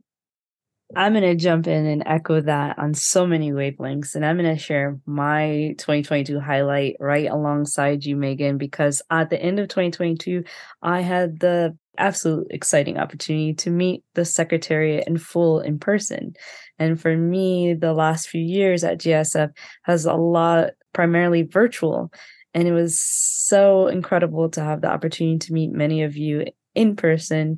I'm 0.95 1.13
going 1.13 1.23
to 1.23 1.35
jump 1.35 1.67
in 1.67 1.87
and 1.87 2.03
echo 2.05 2.41
that 2.41 2.79
on 2.79 2.95
so 2.95 3.27
many 3.27 3.53
wavelengths. 3.53 4.15
And 4.15 4.25
I'm 4.25 4.37
going 4.37 4.55
to 4.55 4.63
share 4.63 4.99
my 5.07 5.75
2022 5.79 6.39
highlight 6.39 6.97
right 7.01 7.31
alongside 7.31 8.05
you, 8.05 8.17
Megan, 8.17 8.59
because 8.59 9.01
at 9.11 9.31
the 9.31 9.41
end 9.41 9.59
of 9.59 9.69
2022, 9.69 10.45
I 10.83 11.01
had 11.01 11.41
the 11.41 11.77
absolute 11.99 12.47
exciting 12.51 12.99
opportunity 12.99 13.55
to 13.55 13.71
meet 13.71 14.03
the 14.15 14.25
secretariat 14.25 15.07
in 15.07 15.19
full 15.19 15.61
in 15.61 15.79
person. 15.79 16.35
And 16.79 17.01
for 17.01 17.17
me, 17.17 17.75
the 17.75 17.93
last 17.93 18.29
few 18.29 18.43
years 18.43 18.85
at 18.85 18.99
GISF 18.99 19.51
has 19.83 20.05
a 20.05 20.15
lot 20.15 20.71
primarily 20.93 21.43
virtual. 21.43 22.13
And 22.55 22.69
it 22.69 22.73
was 22.73 23.01
so 23.01 23.87
incredible 23.87 24.51
to 24.51 24.63
have 24.63 24.83
the 24.83 24.91
opportunity 24.91 25.39
to 25.47 25.53
meet 25.53 25.71
many 25.71 26.03
of 26.03 26.17
you 26.17 26.45
in 26.75 26.97
person 26.97 27.57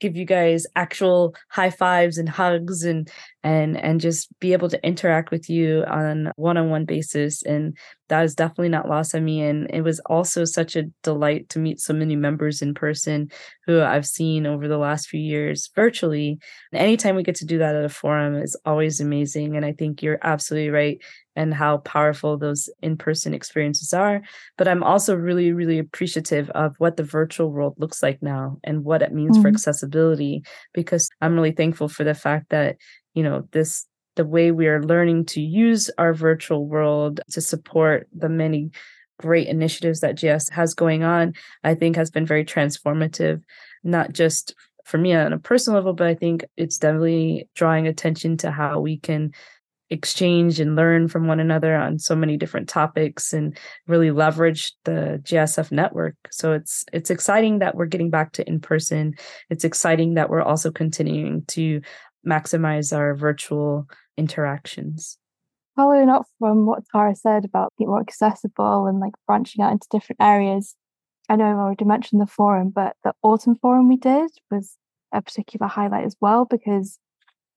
give 0.00 0.16
you 0.16 0.24
guys 0.24 0.66
actual 0.76 1.34
high 1.48 1.70
fives 1.70 2.18
and 2.18 2.28
hugs 2.28 2.84
and 2.84 3.10
and 3.42 3.76
and 3.76 4.00
just 4.00 4.28
be 4.40 4.52
able 4.52 4.68
to 4.68 4.84
interact 4.84 5.30
with 5.30 5.48
you 5.48 5.84
on 5.84 6.32
one-on-one 6.36 6.84
basis. 6.84 7.42
And 7.42 7.76
that 8.08 8.24
is 8.24 8.34
definitely 8.34 8.68
not 8.68 8.88
lost 8.88 9.14
on 9.14 9.24
me. 9.24 9.42
And 9.42 9.70
it 9.70 9.82
was 9.82 10.00
also 10.06 10.44
such 10.44 10.76
a 10.76 10.84
delight 11.02 11.48
to 11.50 11.58
meet 11.58 11.80
so 11.80 11.94
many 11.94 12.16
members 12.16 12.60
in 12.60 12.74
person 12.74 13.30
who 13.66 13.80
I've 13.80 14.06
seen 14.06 14.46
over 14.46 14.68
the 14.68 14.78
last 14.78 15.08
few 15.08 15.20
years 15.20 15.70
virtually. 15.74 16.38
And 16.72 16.82
anytime 16.82 17.14
we 17.16 17.22
get 17.22 17.36
to 17.36 17.46
do 17.46 17.58
that 17.58 17.76
at 17.76 17.84
a 17.84 17.88
forum 17.88 18.34
is 18.36 18.58
always 18.64 19.00
amazing. 19.00 19.56
And 19.56 19.64
I 19.64 19.72
think 19.72 20.02
you're 20.02 20.18
absolutely 20.22 20.70
right 20.70 21.00
and 21.40 21.54
how 21.54 21.78
powerful 21.78 22.36
those 22.36 22.68
in-person 22.82 23.32
experiences 23.32 23.94
are 23.94 24.20
but 24.58 24.68
i'm 24.68 24.82
also 24.82 25.14
really 25.14 25.52
really 25.52 25.78
appreciative 25.78 26.50
of 26.50 26.74
what 26.78 26.96
the 26.96 27.02
virtual 27.02 27.50
world 27.50 27.74
looks 27.78 28.02
like 28.02 28.22
now 28.22 28.58
and 28.62 28.84
what 28.84 29.00
it 29.02 29.12
means 29.12 29.36
mm-hmm. 29.36 29.42
for 29.42 29.48
accessibility 29.48 30.42
because 30.74 31.08
i'm 31.20 31.34
really 31.34 31.52
thankful 31.52 31.88
for 31.88 32.04
the 32.04 32.14
fact 32.14 32.50
that 32.50 32.76
you 33.14 33.22
know 33.22 33.48
this 33.52 33.86
the 34.16 34.24
way 34.26 34.50
we 34.50 34.66
are 34.66 34.82
learning 34.82 35.24
to 35.24 35.40
use 35.40 35.90
our 35.96 36.12
virtual 36.12 36.66
world 36.66 37.20
to 37.30 37.40
support 37.40 38.06
the 38.12 38.28
many 38.28 38.70
great 39.18 39.48
initiatives 39.48 40.00
that 40.00 40.16
GISF 40.16 40.50
has 40.50 40.74
going 40.74 41.04
on, 41.04 41.34
I 41.62 41.74
think 41.74 41.96
has 41.96 42.10
been 42.10 42.26
very 42.26 42.44
transformative, 42.44 43.42
not 43.84 44.12
just 44.12 44.54
for 44.84 44.98
me 44.98 45.12
on 45.12 45.32
a 45.32 45.38
personal 45.38 45.78
level, 45.78 45.92
but 45.92 46.06
I 46.06 46.14
think 46.14 46.44
it's 46.56 46.78
definitely 46.78 47.48
drawing 47.54 47.86
attention 47.86 48.36
to 48.38 48.50
how 48.50 48.80
we 48.80 48.98
can 48.98 49.32
exchange 49.90 50.60
and 50.60 50.76
learn 50.76 51.08
from 51.08 51.26
one 51.26 51.40
another 51.40 51.74
on 51.76 51.98
so 51.98 52.14
many 52.14 52.36
different 52.36 52.68
topics 52.68 53.32
and 53.32 53.58
really 53.88 54.10
leverage 54.10 54.72
the 54.84 55.20
GISF 55.24 55.72
network. 55.72 56.14
So 56.30 56.52
it's 56.52 56.84
it's 56.92 57.10
exciting 57.10 57.58
that 57.58 57.74
we're 57.74 57.86
getting 57.86 58.10
back 58.10 58.32
to 58.32 58.48
in 58.48 58.60
person. 58.60 59.14
It's 59.50 59.64
exciting 59.64 60.14
that 60.14 60.30
we're 60.30 60.42
also 60.42 60.70
continuing 60.70 61.44
to 61.48 61.80
maximize 62.26 62.96
our 62.96 63.14
virtual 63.14 63.88
interactions. 64.16 65.18
Following 65.76 66.08
up 66.08 66.26
from 66.38 66.66
what 66.66 66.84
Tara 66.92 67.14
said 67.16 67.44
about 67.44 67.72
being 67.78 67.90
more 67.90 68.00
accessible 68.00 68.86
and 68.86 69.00
like 69.00 69.14
branching 69.26 69.64
out 69.64 69.72
into 69.72 69.86
different 69.90 70.20
areas, 70.20 70.76
I 71.28 71.36
know 71.36 71.46
I've 71.46 71.56
already 71.56 71.84
mentioned 71.84 72.20
the 72.20 72.26
forum, 72.26 72.70
but 72.70 72.96
the 73.02 73.12
autumn 73.22 73.56
forum 73.56 73.88
we 73.88 73.96
did 73.96 74.30
was 74.50 74.76
a 75.12 75.22
particular 75.22 75.66
highlight 75.66 76.04
as 76.04 76.16
well 76.20 76.44
because 76.44 76.98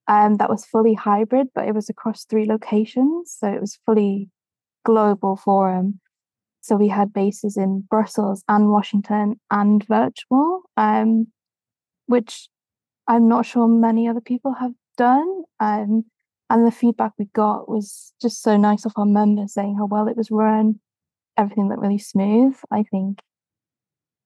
um, 0.07 0.38
that 0.38 0.50
was 0.50 0.65
fully 0.65 0.93
hybrid, 0.93 1.48
but 1.55 1.67
it 1.67 1.74
was 1.74 1.89
across 1.89 2.25
three 2.25 2.45
locations. 2.45 3.36
So 3.38 3.48
it 3.48 3.62
was 3.62 3.79
fully 3.86 4.29
global 4.86 5.36
forum. 5.36 6.00
So 6.62 6.75
we 6.75 6.88
had 6.88 7.13
bases 7.13 7.57
in 7.57 7.86
Brussels 7.89 8.43
and 8.48 8.69
Washington 8.69 9.39
and 9.51 9.86
virtual, 9.86 10.62
um, 10.77 11.27
which 12.05 12.48
I'm 13.07 13.27
not 13.27 13.45
sure 13.45 13.67
many 13.67 14.07
other 14.07 14.22
people 14.22 14.53
have 14.53 14.72
done. 14.98 15.43
Um, 15.60 16.05
and 16.50 16.65
the 16.65 16.72
feedback 16.72 17.13
we 17.17 17.25
got 17.33 17.67
was 17.67 18.13
just 18.22 18.41
so 18.41 18.57
nice 18.57 18.86
of 18.86 18.93
our 18.95 19.05
members 19.05 19.53
saying 19.53 19.75
how 19.77 19.88
well 19.88 20.07
it 20.07 20.17
was 20.17 20.29
run, 20.31 20.79
everything 21.38 21.67
looked 21.67 21.81
really 21.81 21.98
smooth. 21.98 22.55
I 22.72 22.83
think 22.83 23.19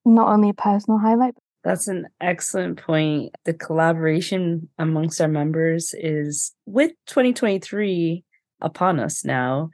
not 0.06 0.30
only 0.30 0.50
a 0.50 0.54
personal 0.54 1.00
highlight, 1.00 1.36
that's 1.68 1.90
an 1.90 2.08
excellent 2.22 2.82
point. 2.82 3.36
The 3.44 3.54
collaboration 3.54 4.70
amongst 4.80 5.20
our 5.20 5.28
members 5.28 5.94
is 5.98 6.54
with 6.66 6.92
2023 7.08 8.24
upon 8.62 9.02
us 9.02 9.26
now. 9.26 9.72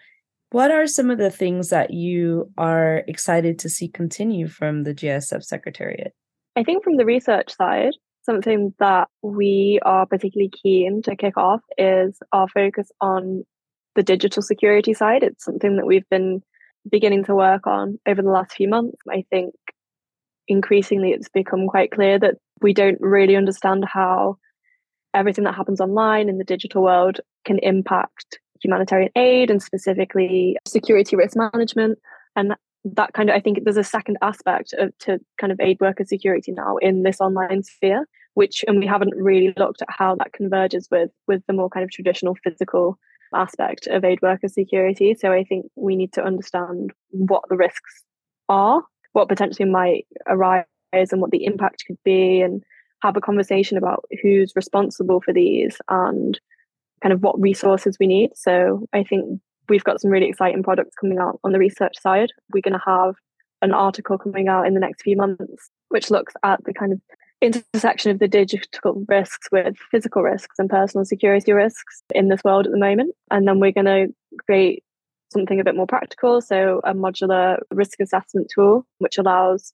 What 0.50 0.71
are 0.71 0.88
some 0.88 1.12
of 1.12 1.19
the 1.19 1.29
things 1.29 1.69
that 1.69 1.93
you 1.93 2.51
are 2.57 3.03
excited 3.07 3.59
to 3.59 3.69
see 3.69 3.89
continue 3.89 4.47
from 4.47 4.83
the 4.83 4.95
GISF 4.95 5.43
Secretariat? 5.43 6.13
I 6.55 6.63
think 6.63 6.83
from 6.83 6.97
the 6.97 7.05
research 7.05 7.55
side, 7.55 7.93
something 8.23 8.73
that 8.79 9.07
we 9.21 9.79
are 9.83 10.07
particularly 10.07 10.51
keen 10.63 11.03
to 11.03 11.15
kick 11.15 11.38
off 11.38 11.62
is 11.77 12.17
our 12.31 12.47
focus 12.47 12.91
on 13.01 13.43
the 13.93 14.01
digital 14.01 14.41
security 14.41 14.95
side. 14.95 15.21
It's 15.21 15.45
something 15.45 15.75
that 15.77 15.85
we've 15.85 16.09
been 16.09 16.41
beginning 16.89 17.23
to 17.25 17.35
work 17.35 17.67
on 17.67 18.00
over 18.07 18.23
the 18.23 18.31
last 18.31 18.53
few 18.53 18.67
months. 18.67 18.97
I 19.07 19.25
think 19.29 19.53
increasingly 20.47 21.12
it's 21.12 21.29
become 21.29 21.67
quite 21.67 21.91
clear 21.91 22.19
that 22.19 22.35
we 22.62 22.73
don't 22.73 23.00
really 23.00 23.35
understand 23.35 23.85
how 23.85 24.38
everything 25.13 25.43
that 25.43 25.55
happens 25.55 25.79
online 25.79 26.29
in 26.29 26.38
the 26.38 26.43
digital 26.43 26.83
world 26.83 27.19
can 27.45 27.59
impact 27.59 28.39
humanitarian 28.62 29.12
aid 29.15 29.51
and 29.51 29.62
specifically 29.62 30.57
security 30.65 31.15
risk 31.15 31.35
management. 31.35 32.00
And 32.35 32.53
that 32.85 33.13
kind 33.13 33.29
of 33.29 33.35
i 33.35 33.39
think 33.39 33.63
there's 33.63 33.77
a 33.77 33.83
second 33.83 34.17
aspect 34.21 34.73
of 34.73 34.91
to 34.97 35.19
kind 35.39 35.51
of 35.51 35.59
aid 35.62 35.77
worker 35.79 36.03
security 36.03 36.51
now 36.51 36.77
in 36.77 37.03
this 37.03 37.21
online 37.21 37.63
sphere 37.63 38.05
which 38.33 38.63
and 38.67 38.79
we 38.79 38.85
haven't 38.85 39.13
really 39.15 39.53
looked 39.57 39.81
at 39.81 39.88
how 39.89 40.15
that 40.15 40.33
converges 40.33 40.88
with 40.91 41.09
with 41.27 41.41
the 41.47 41.53
more 41.53 41.69
kind 41.69 41.83
of 41.83 41.91
traditional 41.91 42.35
physical 42.43 42.97
aspect 43.33 43.88
of 43.88 44.03
aid 44.03 44.21
worker 44.21 44.47
security. 44.47 45.15
So 45.19 45.31
i 45.31 45.43
think 45.43 45.65
we 45.75 45.95
need 45.95 46.13
to 46.13 46.23
understand 46.23 46.91
what 47.09 47.43
the 47.50 47.55
risks 47.55 48.03
are 48.50 48.83
what 49.13 49.29
potentially 49.29 49.70
might 49.70 50.05
arise 50.27 50.65
and 50.93 51.22
what 51.22 51.32
the 51.32 51.46
impact 51.46 51.86
could 51.88 51.98
be 52.03 52.41
and 52.41 52.63
have 53.01 53.17
a 53.17 53.22
conversation 53.22 53.77
about 53.77 54.05
who's 54.22 54.53
responsible 54.55 55.22
for 55.22 55.34
these 55.34 55.77
and 55.89 56.39
kind 57.01 57.13
of 57.13 57.22
what 57.22 57.39
resources 57.39 57.98
we 58.00 58.08
need. 58.08 58.32
So 58.36 58.88
I 58.93 59.03
think 59.03 59.41
we've 59.70 59.84
got 59.84 60.01
some 60.01 60.12
really 60.12 60.29
exciting 60.29 60.63
products 60.63 60.96
coming 61.00 61.20
out 61.20 61.39
on 61.43 61.51
the 61.51 61.60
research 61.60 61.96
side. 62.01 62.32
We're 62.53 62.62
going 62.62 62.79
to 62.79 62.86
have 62.86 63.15
an 63.62 63.74
article 63.74 64.17
coming 64.17 64.48
out 64.48 64.67
in 64.67 64.74
the 64.74 64.79
next 64.79 65.03
few 65.03 65.15
months, 65.15 65.70
which 65.89 66.12
looks 66.12 66.34
at 66.43 66.63
the 66.65 66.74
kind 66.74 66.93
of 66.93 67.01
intersection 67.41 68.12
of 68.12 68.20
the 68.20 68.27
digital 68.27 69.03
risks 69.08 69.50
with 69.51 69.75
physical 69.91 70.24
risks 70.24 70.58
and 70.58 70.70
personal 70.70 71.05
security 71.05 71.51
risks 71.51 72.01
in 72.15 72.29
this 72.29 72.43
world 72.43 72.65
at 72.65 72.72
the 72.72 72.79
moment. 72.79 73.13
And 73.32 73.48
then 73.48 73.60
we're 73.60 73.74
going 73.74 73.86
to 73.86 74.08
create 74.46 74.84
something 75.33 75.59
a 75.59 75.63
bit 75.63 75.75
more 75.75 75.87
practical. 75.87 76.41
So, 76.41 76.81
a 76.83 76.93
modular 76.93 77.59
risk 77.71 77.99
assessment 77.99 78.51
tool, 78.53 78.85
which 78.99 79.17
allows 79.17 79.73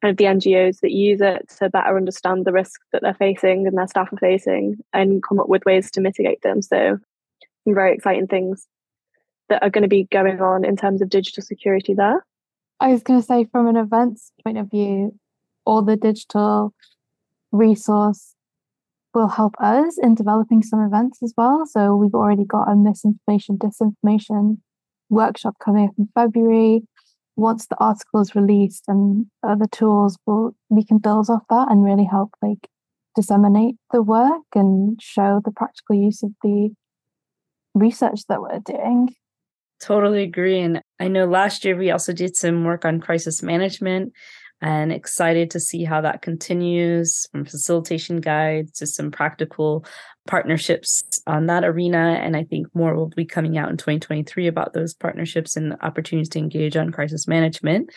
kind 0.00 0.10
of 0.10 0.16
the 0.16 0.24
NGOs 0.24 0.80
that 0.80 0.92
use 0.92 1.20
it 1.20 1.48
to 1.58 1.70
better 1.70 1.96
understand 1.96 2.44
the 2.44 2.52
risks 2.52 2.84
that 2.92 3.02
they're 3.02 3.14
facing 3.14 3.66
and 3.66 3.76
their 3.76 3.86
staff 3.86 4.12
are 4.12 4.18
facing 4.18 4.76
and 4.92 5.22
come 5.22 5.40
up 5.40 5.48
with 5.48 5.64
ways 5.64 5.90
to 5.92 6.00
mitigate 6.00 6.42
them. 6.42 6.62
So, 6.62 6.98
some 7.64 7.74
very 7.74 7.94
exciting 7.94 8.26
things 8.26 8.66
that 9.48 9.62
are 9.62 9.70
going 9.70 9.82
to 9.82 9.88
be 9.88 10.04
going 10.10 10.40
on 10.40 10.64
in 10.64 10.76
terms 10.76 11.02
of 11.02 11.10
digital 11.10 11.42
security 11.42 11.94
there. 11.94 12.24
I 12.80 12.88
was 12.88 13.02
going 13.02 13.20
to 13.20 13.26
say, 13.26 13.44
from 13.50 13.66
an 13.66 13.76
events 13.76 14.32
point 14.44 14.58
of 14.58 14.70
view, 14.70 15.18
all 15.64 15.82
the 15.82 15.96
digital 15.96 16.74
resource 17.52 18.34
will 19.14 19.28
help 19.28 19.54
us 19.60 19.96
in 19.96 20.14
developing 20.14 20.62
some 20.62 20.80
events 20.80 21.22
as 21.22 21.32
well. 21.36 21.64
So 21.66 21.94
we've 21.94 22.14
already 22.14 22.44
got 22.44 22.68
a 22.68 22.74
misinformation, 22.74 23.58
disinformation 23.58 24.58
workshop 25.10 25.54
coming 25.64 25.88
up 25.88 25.94
in 25.98 26.08
February. 26.14 26.82
Once 27.36 27.66
the 27.66 27.76
article 27.80 28.20
is 28.20 28.34
released 28.34 28.84
and 28.86 29.26
other 29.42 29.66
tools 29.72 30.16
will 30.26 30.54
we 30.68 30.84
can 30.84 30.98
build 30.98 31.28
off 31.28 31.42
that 31.50 31.68
and 31.70 31.84
really 31.84 32.04
help 32.04 32.30
like 32.40 32.68
disseminate 33.16 33.76
the 33.92 34.02
work 34.02 34.42
and 34.54 35.00
show 35.00 35.40
the 35.44 35.50
practical 35.50 35.96
use 35.96 36.22
of 36.22 36.30
the 36.42 36.70
research 37.74 38.20
that 38.28 38.40
we're 38.40 38.60
doing. 38.60 39.14
Totally 39.80 40.22
agree. 40.22 40.60
And 40.60 40.80
I 41.00 41.08
know 41.08 41.26
last 41.26 41.64
year 41.64 41.76
we 41.76 41.90
also 41.90 42.12
did 42.12 42.36
some 42.36 42.64
work 42.64 42.84
on 42.84 43.00
crisis 43.00 43.42
management 43.42 44.12
and 44.62 44.92
excited 44.92 45.50
to 45.50 45.60
see 45.60 45.84
how 45.84 46.00
that 46.00 46.22
continues 46.22 47.26
from 47.30 47.44
facilitation 47.44 48.20
guides 48.20 48.72
to 48.78 48.86
some 48.86 49.10
practical 49.10 49.84
partnerships 50.26 51.02
on 51.26 51.46
that 51.46 51.64
arena. 51.64 52.18
And 52.22 52.36
I 52.36 52.44
think 52.44 52.66
more 52.74 52.94
will 52.94 53.08
be 53.08 53.24
coming 53.24 53.58
out 53.58 53.70
in 53.70 53.76
2023 53.76 54.46
about 54.46 54.72
those 54.72 54.94
partnerships 54.94 55.56
and 55.56 55.76
opportunities 55.82 56.28
to 56.30 56.38
engage 56.38 56.76
on 56.76 56.92
crisis 56.92 57.26
management. 57.26 57.90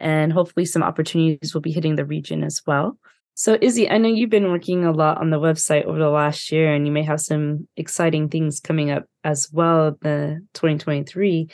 And 0.00 0.32
hopefully, 0.32 0.66
some 0.66 0.82
opportunities 0.82 1.54
will 1.54 1.60
be 1.60 1.72
hitting 1.72 1.96
the 1.96 2.04
region 2.04 2.42
as 2.42 2.60
well. 2.66 2.98
So, 3.34 3.58
Izzy, 3.60 3.90
I 3.90 3.98
know 3.98 4.08
you've 4.08 4.30
been 4.30 4.50
working 4.50 4.84
a 4.84 4.92
lot 4.92 5.18
on 5.18 5.30
the 5.30 5.40
website 5.40 5.84
over 5.84 5.98
the 5.98 6.08
last 6.08 6.52
year, 6.52 6.72
and 6.72 6.86
you 6.86 6.92
may 6.92 7.02
have 7.02 7.20
some 7.20 7.66
exciting 7.76 8.28
things 8.28 8.60
coming 8.60 8.90
up 8.90 9.06
as 9.24 9.48
well 9.52 9.96
the 10.02 10.40
2023. 10.54 11.48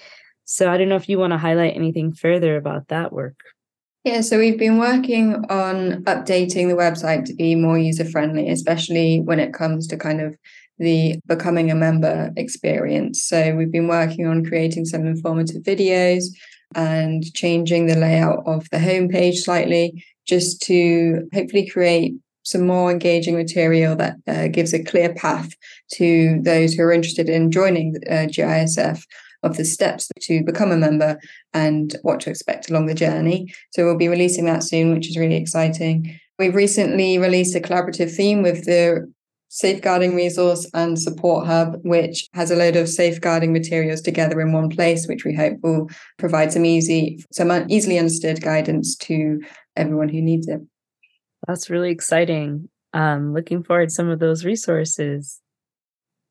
So, 0.44 0.70
I 0.70 0.76
don't 0.76 0.88
know 0.88 0.96
if 0.96 1.08
you 1.08 1.18
want 1.18 1.32
to 1.32 1.38
highlight 1.38 1.76
anything 1.76 2.12
further 2.12 2.56
about 2.56 2.88
that 2.88 3.12
work. 3.12 3.36
Yeah, 4.04 4.22
so 4.22 4.38
we've 4.38 4.58
been 4.58 4.78
working 4.78 5.34
on 5.50 6.04
updating 6.04 6.68
the 6.68 6.76
website 6.76 7.26
to 7.26 7.34
be 7.34 7.54
more 7.54 7.78
user 7.78 8.06
friendly, 8.06 8.48
especially 8.48 9.20
when 9.22 9.38
it 9.38 9.52
comes 9.52 9.86
to 9.88 9.98
kind 9.98 10.22
of 10.22 10.36
the 10.80 11.20
becoming 11.26 11.70
a 11.70 11.74
member 11.74 12.32
experience. 12.36 13.22
So 13.22 13.54
we've 13.54 13.70
been 13.70 13.86
working 13.86 14.26
on 14.26 14.44
creating 14.44 14.86
some 14.86 15.06
informative 15.06 15.62
videos 15.62 16.24
and 16.74 17.22
changing 17.34 17.86
the 17.86 17.96
layout 17.96 18.42
of 18.46 18.68
the 18.70 18.78
homepage 18.78 19.36
slightly 19.36 20.04
just 20.26 20.62
to 20.62 21.28
hopefully 21.34 21.68
create 21.68 22.14
some 22.44 22.66
more 22.66 22.90
engaging 22.90 23.36
material 23.36 23.94
that 23.96 24.16
uh, 24.26 24.48
gives 24.48 24.72
a 24.72 24.82
clear 24.82 25.12
path 25.14 25.54
to 25.92 26.40
those 26.42 26.72
who 26.72 26.82
are 26.82 26.92
interested 26.92 27.28
in 27.28 27.50
joining 27.50 27.96
uh, 28.08 28.26
GISF 28.26 29.04
of 29.42 29.56
the 29.56 29.64
steps 29.64 30.08
to 30.20 30.42
become 30.44 30.72
a 30.72 30.76
member 30.76 31.18
and 31.52 31.96
what 32.02 32.20
to 32.20 32.30
expect 32.30 32.70
along 32.70 32.86
the 32.86 32.94
journey. 32.94 33.52
So 33.72 33.84
we'll 33.84 33.98
be 33.98 34.08
releasing 34.08 34.46
that 34.46 34.62
soon, 34.62 34.94
which 34.94 35.08
is 35.08 35.18
really 35.18 35.36
exciting. 35.36 36.18
We've 36.38 36.54
recently 36.54 37.18
released 37.18 37.54
a 37.54 37.60
collaborative 37.60 38.14
theme 38.14 38.42
with 38.42 38.64
the 38.64 39.12
Safeguarding 39.52 40.14
Resource 40.14 40.70
and 40.74 40.96
Support 40.96 41.44
Hub, 41.46 41.80
which 41.82 42.28
has 42.34 42.52
a 42.52 42.56
load 42.56 42.76
of 42.76 42.88
safeguarding 42.88 43.52
materials 43.52 44.00
together 44.00 44.40
in 44.40 44.52
one 44.52 44.68
place, 44.68 45.08
which 45.08 45.24
we 45.24 45.34
hope 45.34 45.58
will 45.60 45.90
provide 46.18 46.52
some 46.52 46.64
easy, 46.64 47.24
some 47.32 47.50
easily 47.68 47.98
understood 47.98 48.40
guidance 48.40 48.94
to 48.98 49.40
everyone 49.74 50.08
who 50.08 50.22
needs 50.22 50.46
it. 50.46 50.60
That's 51.48 51.68
really 51.68 51.90
exciting. 51.90 52.68
Um, 52.94 53.34
looking 53.34 53.64
forward 53.64 53.88
to 53.88 53.94
some 53.94 54.08
of 54.08 54.20
those 54.20 54.44
resources. 54.44 55.40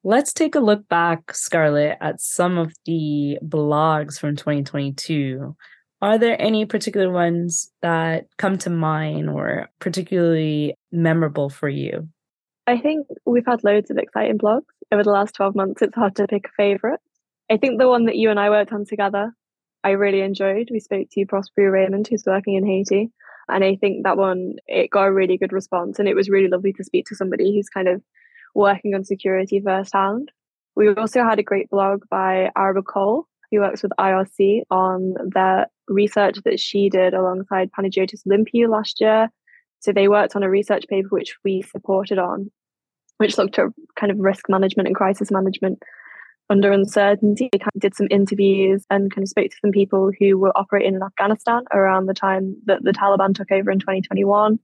Let's 0.02 0.32
take 0.32 0.56
a 0.56 0.62
look 0.62 0.88
back, 0.88 1.34
Scarlett, 1.34 1.98
at 2.00 2.22
some 2.22 2.58
of 2.58 2.74
the 2.86 3.38
blogs 3.44 4.18
from 4.18 4.38
2022. 4.38 5.58
Are 6.02 6.18
there 6.18 6.42
any 6.42 6.66
particular 6.66 7.12
ones 7.12 7.70
that 7.82 8.28
come 8.38 8.58
to 8.60 8.70
mind 8.70 9.30
or 9.30 9.68
particularly 9.80 10.76
memorable 10.90 11.50
for 11.50 11.68
you? 11.68 12.08
I 12.70 12.78
think 12.78 13.08
we've 13.26 13.48
had 13.48 13.64
loads 13.64 13.90
of 13.90 13.98
exciting 13.98 14.38
blogs 14.38 14.68
over 14.92 15.04
the 15.04 15.10
last 15.10 15.34
12 15.34 15.56
months. 15.56 15.82
It's 15.82 15.96
hard 15.96 16.16
to 16.18 16.28
pick 16.28 16.46
a 16.46 16.52
favorite. 16.56 17.00
I 17.50 17.58
think 17.58 17.80
the 17.80 17.88
one 17.88 18.06
that 18.06 18.16
you 18.16 18.30
and 18.30 18.40
I 18.40 18.52
worked 18.52 18.72
on 18.72 18.86
together, 18.86 19.34
I 19.84 19.92
really 19.92 20.22
enjoyed. 20.22 20.70
We 20.72 20.80
spoke 20.80 21.08
to 21.14 21.26
Prosper 21.26 21.72
Raymond, 21.72 22.08
who's 22.08 22.26
working 22.28 22.54
in 22.54 22.68
Haiti. 22.68 23.10
And 23.48 23.64
I 23.64 23.76
think 23.76 24.04
that 24.04 24.18
one, 24.18 24.58
it 24.68 24.92
got 24.92 25.08
a 25.08 25.12
really 25.12 25.36
good 25.36 25.52
response. 25.52 25.98
And 25.98 26.08
it 26.08 26.14
was 26.14 26.30
really 26.30 26.48
lovely 26.48 26.72
to 26.74 26.84
speak 26.84 27.08
to 27.08 27.16
somebody 27.16 27.56
who's 27.56 27.70
kind 27.70 27.88
of 27.88 28.04
working 28.54 28.94
on 28.94 29.04
security 29.04 29.60
firsthand. 29.66 30.32
We 30.76 30.90
also 30.90 31.24
had 31.24 31.40
a 31.40 31.44
great 31.44 31.72
blog 31.72 32.04
by 32.12 32.52
Araba 32.56 32.84
Cole, 32.84 33.26
who 33.50 33.62
works 33.62 33.82
with 33.82 33.94
IRC 34.00 34.62
on 34.70 35.16
their 35.34 35.66
research 35.88 36.38
that 36.46 36.60
she 36.60 36.90
did 36.90 37.16
alongside 37.16 37.72
Panagiotis 37.72 38.28
Olympiou 38.28 38.70
last 38.70 39.02
year. 39.02 39.30
So 39.80 39.92
they 39.92 40.08
worked 40.08 40.36
on 40.36 40.44
a 40.44 40.50
research 40.52 40.86
paper 40.88 41.08
which 41.10 41.36
we 41.44 41.64
supported 41.64 42.20
on 42.20 42.52
which 43.20 43.38
looked 43.38 43.60
at 43.60 43.68
kind 43.98 44.12
of 44.12 44.18
risk 44.18 44.50
management 44.50 44.88
and 44.88 44.96
crisis 44.96 45.30
management 45.30 45.80
under 46.50 46.72
uncertainty. 46.72 47.50
We 47.54 47.60
kind 47.60 47.72
of 47.76 47.82
did 47.82 47.96
some 47.96 48.08
interviews 48.10 48.86
and 48.90 49.14
kind 49.14 49.24
of 49.24 49.30
spoke 49.30 49.52
to 49.52 49.58
some 49.62 49.72
people 49.72 50.12
who 50.20 50.38
were 50.38 50.58
operating 50.58 50.96
in 50.96 51.04
Afghanistan 51.04 51.64
around 51.72 52.08
the 52.08 52.14
time 52.14 52.56
that 52.66 52.84
the 52.84 52.92
Taliban 52.92 53.36
took 53.36 53.52
over 53.52 53.70
in 53.72 53.80
2021 53.80 54.58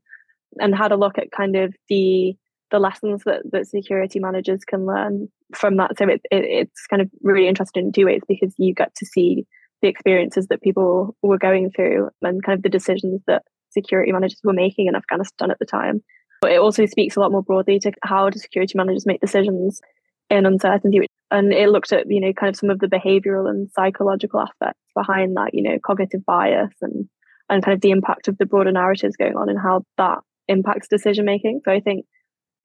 and 0.59 0.75
had 0.75 0.91
a 0.91 0.97
look 0.97 1.17
at 1.17 1.31
kind 1.31 1.55
of 1.55 1.75
the 1.89 2.35
the 2.71 2.79
lessons 2.79 3.21
that, 3.25 3.43
that 3.51 3.67
security 3.67 4.19
managers 4.19 4.65
can 4.65 4.87
learn 4.87 5.27
from 5.53 5.77
that. 5.77 5.97
So 5.97 6.05
it, 6.05 6.21
it, 6.31 6.43
it's 6.45 6.87
kind 6.89 7.01
of 7.01 7.09
really 7.21 7.47
interesting 7.47 7.85
in 7.85 7.91
two 7.91 8.07
ways 8.07 8.21
because 8.27 8.53
you 8.57 8.73
get 8.73 8.93
to 8.95 9.05
see 9.05 9.45
the 9.83 9.87
experiences 9.87 10.47
that 10.47 10.63
people 10.63 11.15
were 11.21 11.37
going 11.37 11.69
through 11.69 12.09
and 12.23 12.43
kind 12.43 12.57
of 12.57 12.63
the 12.63 12.69
decisions 12.69 13.21
that 13.27 13.43
security 13.69 14.11
managers 14.11 14.41
were 14.43 14.51
making 14.51 14.87
in 14.87 14.95
Afghanistan 14.95 15.51
at 15.51 15.59
the 15.59 15.65
time. 15.65 16.03
But 16.45 16.51
it 16.51 16.59
also 16.59 16.85
speaks 16.85 17.15
a 17.15 17.19
lot 17.19 17.31
more 17.31 17.41
broadly 17.41 17.79
to 17.79 17.91
how 18.03 18.29
do 18.29 18.37
security 18.37 18.77
managers 18.77 19.07
make 19.07 19.19
decisions 19.19 19.81
in 20.29 20.45
uncertainty. 20.45 21.07
And 21.31 21.51
it 21.51 21.69
looked 21.69 21.91
at, 21.91 22.05
you 22.07 22.21
know, 22.21 22.33
kind 22.33 22.51
of 22.51 22.55
some 22.55 22.69
of 22.69 22.77
the 22.77 22.85
behavioral 22.85 23.49
and 23.49 23.67
psychological 23.71 24.39
aspects 24.39 24.79
behind 24.93 25.35
that, 25.37 25.55
you 25.55 25.63
know, 25.63 25.79
cognitive 25.83 26.23
bias 26.23 26.69
and 26.83 27.09
and 27.49 27.63
kind 27.63 27.73
of 27.73 27.81
the 27.81 27.89
impact 27.89 28.27
of 28.27 28.37
the 28.37 28.45
broader 28.45 28.71
narratives 28.71 29.17
going 29.17 29.35
on 29.35 29.49
and 29.49 29.57
how 29.57 29.81
that 29.97 30.19
impacts 30.47 30.87
decision 30.87 31.25
making. 31.25 31.61
So 31.65 31.71
I 31.71 31.79
think 31.79 32.05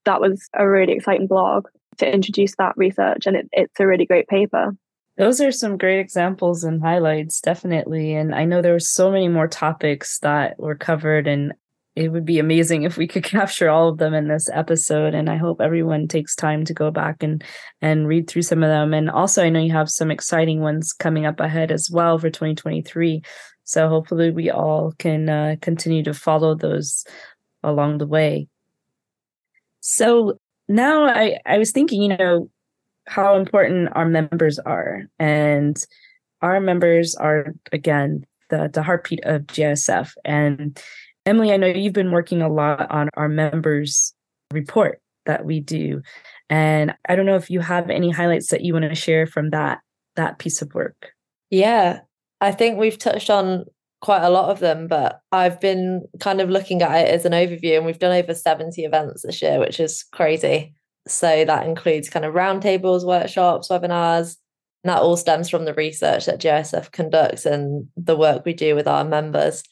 that 0.04 0.20
was 0.20 0.46
a 0.54 0.68
really 0.68 0.92
exciting 0.92 1.26
blog 1.26 1.64
to 2.00 2.14
introduce 2.14 2.54
that 2.56 2.74
research 2.76 3.26
and 3.26 3.34
it, 3.34 3.48
it's 3.52 3.80
a 3.80 3.86
really 3.86 4.04
great 4.04 4.28
paper. 4.28 4.76
Those 5.16 5.40
are 5.40 5.52
some 5.52 5.78
great 5.78 6.00
examples 6.00 6.64
and 6.64 6.82
highlights, 6.82 7.40
definitely. 7.40 8.14
And 8.14 8.34
I 8.34 8.44
know 8.44 8.60
there 8.60 8.74
were 8.74 8.78
so 8.78 9.10
many 9.10 9.28
more 9.28 9.48
topics 9.48 10.18
that 10.18 10.58
were 10.58 10.74
covered, 10.74 11.26
and 11.26 11.54
it 11.96 12.08
would 12.10 12.24
be 12.24 12.38
amazing 12.38 12.84
if 12.84 12.96
we 12.96 13.06
could 13.06 13.24
capture 13.38 13.68
all 13.68 13.88
of 13.88 13.98
them 13.98 14.14
in 14.14 14.28
this 14.28 14.48
episode 14.52 15.14
and 15.14 15.28
i 15.28 15.36
hope 15.36 15.60
everyone 15.60 16.06
takes 16.08 16.34
time 16.34 16.64
to 16.64 16.74
go 16.74 16.90
back 16.90 17.22
and 17.22 17.44
and 17.80 18.06
read 18.06 18.28
through 18.28 18.42
some 18.42 18.62
of 18.62 18.68
them. 18.68 18.94
And 18.94 19.10
also 19.10 19.44
i 19.44 19.48
know 19.48 19.60
you 19.60 19.72
have 19.72 19.90
some 19.90 20.10
exciting 20.10 20.60
ones 20.60 20.92
coming 20.92 21.26
up 21.26 21.40
ahead 21.40 21.70
as 21.70 21.90
well 21.90 22.18
for 22.18 22.30
2023 22.30 23.22
so 23.64 23.88
hopefully 23.88 24.32
we 24.32 24.50
all 24.50 24.92
can 24.98 25.28
uh, 25.28 25.54
continue 25.60 26.02
to 26.02 26.12
follow 26.12 26.56
those 26.56 27.04
along 27.62 27.98
the 27.98 28.06
way. 28.06 28.48
So 29.80 30.40
now 30.68 31.04
i 31.04 31.38
i 31.46 31.58
was 31.58 31.70
thinking 31.72 32.02
you 32.02 32.16
know 32.16 32.50
how 33.06 33.36
important 33.36 33.88
our 33.92 34.06
members 34.06 34.58
are. 34.58 35.04
And 35.18 35.76
our 36.42 36.60
members 36.60 37.14
are 37.14 37.54
again 37.72 38.24
the 38.48 38.70
the 38.72 38.82
heartbeat 38.82 39.20
of 39.24 39.42
GISF 39.42 40.14
and 40.24 40.80
Emily, 41.30 41.52
I 41.52 41.58
know 41.58 41.68
you've 41.68 41.92
been 41.92 42.10
working 42.10 42.42
a 42.42 42.48
lot 42.48 42.90
on 42.90 43.08
our 43.14 43.28
members 43.28 44.12
report 44.52 45.00
that 45.26 45.44
we 45.44 45.60
do. 45.60 46.02
And 46.48 46.92
I 47.08 47.14
don't 47.14 47.24
know 47.24 47.36
if 47.36 47.48
you 47.48 47.60
have 47.60 47.88
any 47.88 48.10
highlights 48.10 48.48
that 48.48 48.62
you 48.62 48.72
want 48.72 48.86
to 48.86 48.96
share 48.96 49.28
from 49.28 49.50
that 49.50 49.78
that 50.16 50.40
piece 50.40 50.60
of 50.60 50.74
work. 50.74 51.12
Yeah, 51.48 52.00
I 52.40 52.50
think 52.50 52.78
we've 52.78 52.98
touched 52.98 53.30
on 53.30 53.64
quite 54.00 54.24
a 54.24 54.28
lot 54.28 54.50
of 54.50 54.58
them, 54.58 54.88
but 54.88 55.20
I've 55.30 55.60
been 55.60 56.04
kind 56.18 56.40
of 56.40 56.50
looking 56.50 56.82
at 56.82 57.06
it 57.06 57.14
as 57.14 57.24
an 57.24 57.32
overview, 57.32 57.76
and 57.76 57.86
we've 57.86 58.00
done 58.00 58.16
over 58.16 58.34
70 58.34 58.82
events 58.82 59.22
this 59.22 59.40
year, 59.40 59.60
which 59.60 59.78
is 59.78 60.02
crazy. 60.10 60.74
So 61.06 61.44
that 61.44 61.64
includes 61.64 62.10
kind 62.10 62.24
of 62.24 62.34
roundtables, 62.34 63.06
workshops, 63.06 63.68
webinars. 63.68 64.36
And 64.82 64.90
that 64.90 65.02
all 65.02 65.16
stems 65.16 65.48
from 65.48 65.64
the 65.64 65.74
research 65.74 66.26
that 66.26 66.40
GISF 66.40 66.90
conducts 66.90 67.46
and 67.46 67.86
the 67.96 68.16
work 68.16 68.44
we 68.44 68.52
do 68.52 68.74
with 68.74 68.88
our 68.88 69.04
members. 69.04 69.62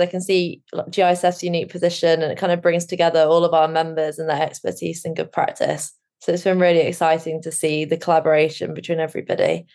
They 0.00 0.06
can 0.06 0.20
see 0.20 0.62
GISF's 0.74 1.42
unique 1.42 1.70
position 1.70 2.22
and 2.22 2.32
it 2.32 2.38
kind 2.38 2.52
of 2.52 2.62
brings 2.62 2.86
together 2.86 3.22
all 3.22 3.44
of 3.44 3.54
our 3.54 3.68
members 3.68 4.18
and 4.18 4.28
their 4.28 4.42
expertise 4.42 5.04
and 5.04 5.16
good 5.16 5.30
practice. 5.30 5.92
So 6.20 6.32
it's 6.32 6.44
been 6.44 6.58
really 6.58 6.80
exciting 6.80 7.40
to 7.42 7.52
see 7.52 7.84
the 7.84 7.96
collaboration 7.96 8.74
between 8.74 9.00
everybody. 9.00 9.66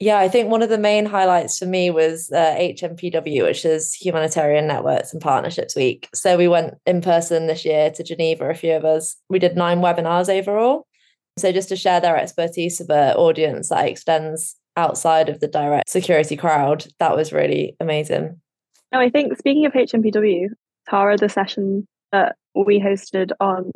Yeah, 0.00 0.18
I 0.18 0.30
think 0.30 0.48
one 0.48 0.62
of 0.62 0.70
the 0.70 0.78
main 0.78 1.04
highlights 1.04 1.58
for 1.58 1.66
me 1.66 1.90
was 1.90 2.32
uh, 2.32 2.56
HNPW, 2.58 3.42
which 3.42 3.66
is 3.66 3.92
Humanitarian 3.94 4.66
Networks 4.66 5.12
and 5.12 5.20
Partnerships 5.20 5.76
Week. 5.76 6.08
So 6.14 6.38
we 6.38 6.48
went 6.48 6.74
in 6.86 7.02
person 7.02 7.46
this 7.46 7.66
year 7.66 7.90
to 7.90 8.02
Geneva, 8.02 8.48
a 8.48 8.54
few 8.54 8.72
of 8.72 8.86
us. 8.86 9.16
We 9.28 9.38
did 9.38 9.56
nine 9.56 9.80
webinars 9.80 10.34
overall. 10.34 10.86
So 11.38 11.52
just 11.52 11.68
to 11.68 11.76
share 11.76 12.00
their 12.00 12.16
expertise 12.16 12.80
with 12.80 12.90
an 12.90 13.14
audience 13.16 13.68
that 13.68 13.86
extends 13.86 14.56
outside 14.74 15.28
of 15.28 15.40
the 15.40 15.48
direct 15.48 15.90
security 15.90 16.36
crowd, 16.36 16.86
that 16.98 17.14
was 17.14 17.32
really 17.32 17.76
amazing. 17.78 18.39
No, 18.92 18.98
I 18.98 19.10
think 19.10 19.36
speaking 19.36 19.66
of 19.66 19.72
HNPW, 19.72 20.48
Tara, 20.88 21.16
the 21.16 21.28
session 21.28 21.86
that 22.12 22.36
we 22.54 22.80
hosted 22.80 23.30
on 23.38 23.70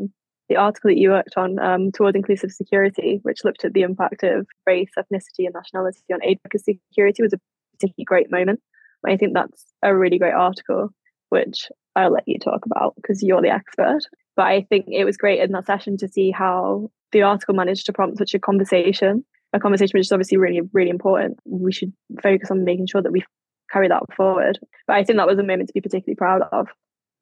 the 0.49 0.57
article 0.57 0.91
that 0.91 0.99
you 0.99 1.11
worked 1.11 1.37
on 1.37 1.59
um, 1.59 1.93
towards 1.93 2.17
inclusive 2.17 2.51
security, 2.51 3.21
which 3.23 3.45
looked 3.45 3.65
at 3.65 3.73
the 3.73 3.83
impact 3.83 4.23
of 4.25 4.47
race, 4.67 4.91
ethnicity, 4.99 5.47
and 5.47 5.55
nationality 5.55 6.01
on 6.13 6.23
aid 6.23 6.39
security, 6.57 7.23
was 7.23 7.33
a 7.33 7.41
particularly 7.75 8.05
great 8.05 8.31
moment. 8.31 8.61
I 9.07 9.17
think 9.17 9.35
that's 9.35 9.65
a 9.83 9.95
really 9.95 10.19
great 10.19 10.35
article, 10.35 10.89
which 11.29 11.71
I'll 11.95 12.13
let 12.13 12.25
you 12.27 12.39
talk 12.39 12.67
about 12.67 12.95
because 12.97 13.23
you're 13.23 13.43
the 13.43 13.51
expert. 13.51 14.01
But 14.37 14.47
I 14.47 14.67
think 14.69 14.87
it 14.89 15.05
was 15.05 15.17
great 15.17 15.41
in 15.41 15.53
that 15.53 15.67
session 15.67 15.97
to 15.99 16.09
see 16.09 16.31
how 16.31 16.91
the 17.13 17.23
article 17.23 17.55
managed 17.55 17.87
to 17.87 17.93
prompt 17.93 18.19
such 18.19 18.35
a 18.35 18.41
conversation 18.41 19.25
a 19.55 19.61
conversation 19.61 19.93
which 19.95 20.07
is 20.07 20.13
obviously 20.13 20.37
really, 20.37 20.61
really 20.73 20.91
important. 20.91 21.39
We 21.47 21.73
should 21.73 21.93
focus 22.23 22.51
on 22.51 22.65
making 22.65 22.89
sure 22.89 23.01
that 23.01 23.13
we 23.13 23.25
carry 23.73 23.89
that 23.89 24.03
forward. 24.17 24.59
But 24.87 24.97
I 24.97 25.05
think 25.05 25.19
that 25.19 25.27
was 25.27 25.39
a 25.39 25.43
moment 25.43 25.69
to 25.69 25.73
be 25.73 25.81
particularly 25.81 26.17
proud 26.17 26.43
of. 26.53 26.69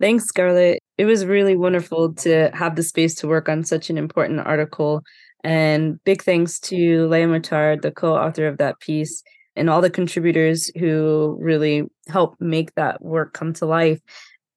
Thanks, 0.01 0.25
Scarlett. 0.25 0.81
It 0.99 1.05
was 1.05 1.25
really 1.25 1.57
wonderful 1.57 2.15
to 2.15 2.51
have 2.55 2.77
the 2.77 2.83
space 2.83 3.15
to 3.17 3.29
work 3.29 3.49
on 3.49 3.65
such 3.65 3.89
an 3.89 3.99
important 3.99 4.41
article. 4.41 5.03
And 5.45 6.03
big 6.05 6.23
thanks 6.23 6.59
to 6.61 7.09
Leah 7.09 7.27
Matar, 7.27 7.81
the 7.81 7.91
co 7.91 8.17
author 8.17 8.47
of 8.47 8.59
that 8.59 8.81
piece, 8.81 9.23
and 9.57 9.69
all 9.69 9.81
the 9.81 9.91
contributors 9.91 10.71
who 10.79 11.37
really 11.41 11.85
helped 12.09 12.41
make 12.41 12.75
that 12.75 13.03
work 13.03 13.33
come 13.33 13.53
to 13.55 13.67
life. 13.67 14.01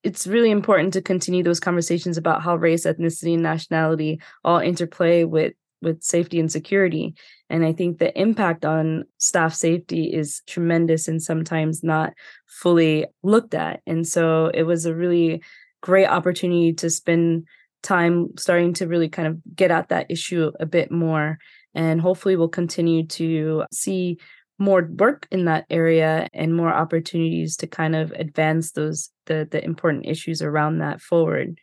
It's 0.04 0.28
really 0.28 0.52
important 0.52 0.94
to 0.94 1.02
continue 1.02 1.44
those 1.44 1.60
conversations 1.60 2.18
about 2.18 2.44
how 2.44 2.56
race, 2.56 2.86
ethnicity, 2.86 3.34
and 3.34 3.44
nationality 3.44 4.22
all 4.44 4.60
interplay 4.60 5.24
with 5.24 5.54
with 5.82 6.04
safety 6.04 6.40
and 6.40 6.52
security. 6.52 7.16
And 7.50 7.66
I 7.66 7.74
think 7.74 7.98
the 7.98 8.18
impact 8.20 8.66
on 8.66 9.06
staff 9.18 9.54
safety 9.54 10.06
is 10.06 10.42
tremendous 10.48 11.08
and 11.08 11.22
sometimes 11.22 11.84
not 11.84 12.14
fully 12.48 13.06
looked 13.24 13.54
at. 13.54 13.82
And 13.86 14.08
so 14.08 14.48
it 14.54 14.64
was 14.64 14.86
a 14.86 14.96
really 14.96 15.42
great 15.82 16.08
opportunity 16.08 16.74
to 16.74 16.90
spend 16.90 17.46
time 17.84 18.30
starting 18.38 18.74
to 18.74 18.88
really 18.88 19.10
kind 19.10 19.28
of 19.28 19.38
get 19.56 19.72
at 19.72 19.90
that 19.90 20.08
issue 20.10 20.52
a 20.60 20.66
bit 20.66 20.92
more. 20.92 21.38
And 21.76 22.02
hopefully 22.02 22.36
we'll 22.36 22.48
continue 22.48 23.06
to 23.08 23.66
see 23.72 24.18
more 24.58 24.90
work 24.98 25.28
in 25.32 25.46
that 25.46 25.66
area 25.70 26.28
and 26.34 26.56
more 26.56 26.74
opportunities 26.74 27.58
to 27.58 27.68
kind 27.68 27.96
of 27.96 28.12
advance 28.12 28.72
those 28.72 29.10
the 29.26 29.48
the 29.50 29.64
important 29.64 30.06
issues 30.06 30.42
around 30.42 30.80
that 30.80 31.02
forward. 31.02 31.60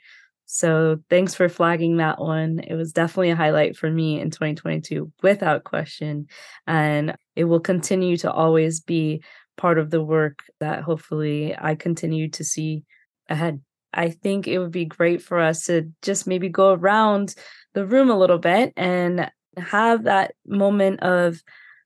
So 0.55 0.99
thanks 1.09 1.35
for 1.35 1.49
flagging 1.49 1.97
that 1.97 2.21
one. 2.21 2.59
It 2.59 2.75
was 2.75 2.93
definitely 2.93 3.31
a 3.31 3.37
highlight 3.37 3.75
for 3.75 3.91
me 3.91 4.21
in 4.21 4.29
2022 4.29 5.11
without 5.23 5.65
question 5.65 6.27
and 6.67 7.17
it 7.35 7.45
will 7.45 7.59
continue 7.59 8.19
to 8.19 8.31
always 8.31 8.81
be 8.81 9.25
part 9.57 9.79
of 9.79 9.88
the 9.88 10.03
work 10.03 10.41
that 10.61 10.83
hopefully 10.83 11.57
I 11.59 11.75
continue 11.75 12.29
to 12.33 12.45
see 12.45 12.85
ahead. 13.31 13.62
I 13.95 14.11
think 14.11 14.47
it 14.47 14.59
would 14.59 14.73
be 14.73 14.85
great 14.85 15.23
for 15.23 15.41
us 15.41 15.65
to 15.69 15.91
just 16.03 16.27
maybe 16.27 16.51
go 16.51 16.75
around 16.75 17.35
the 17.73 17.87
room 17.87 18.11
a 18.11 18.19
little 18.19 18.37
bit 18.37 18.75
and 18.77 19.31
have 19.57 20.05
that 20.05 20.35
moment 20.47 21.03
of 21.03 21.43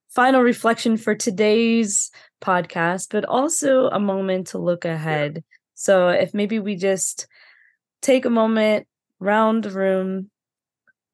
final 0.09 0.43
reflection 0.43 0.97
for 0.97 1.15
today's 1.15 2.11
podcast, 2.43 3.11
but 3.13 3.25
also 3.27 3.87
a 3.91 4.01
moment 4.01 4.49
to 4.49 4.59
look 4.59 4.85
ahead. 4.85 5.45
So 5.75 6.09
if 6.09 6.35
maybe 6.35 6.59
we 6.59 6.75
just 6.75 7.29
take 8.07 8.25
a 8.25 8.31
moment, 8.31 8.87
round 9.19 9.65
the 9.65 9.71
room, 9.71 10.31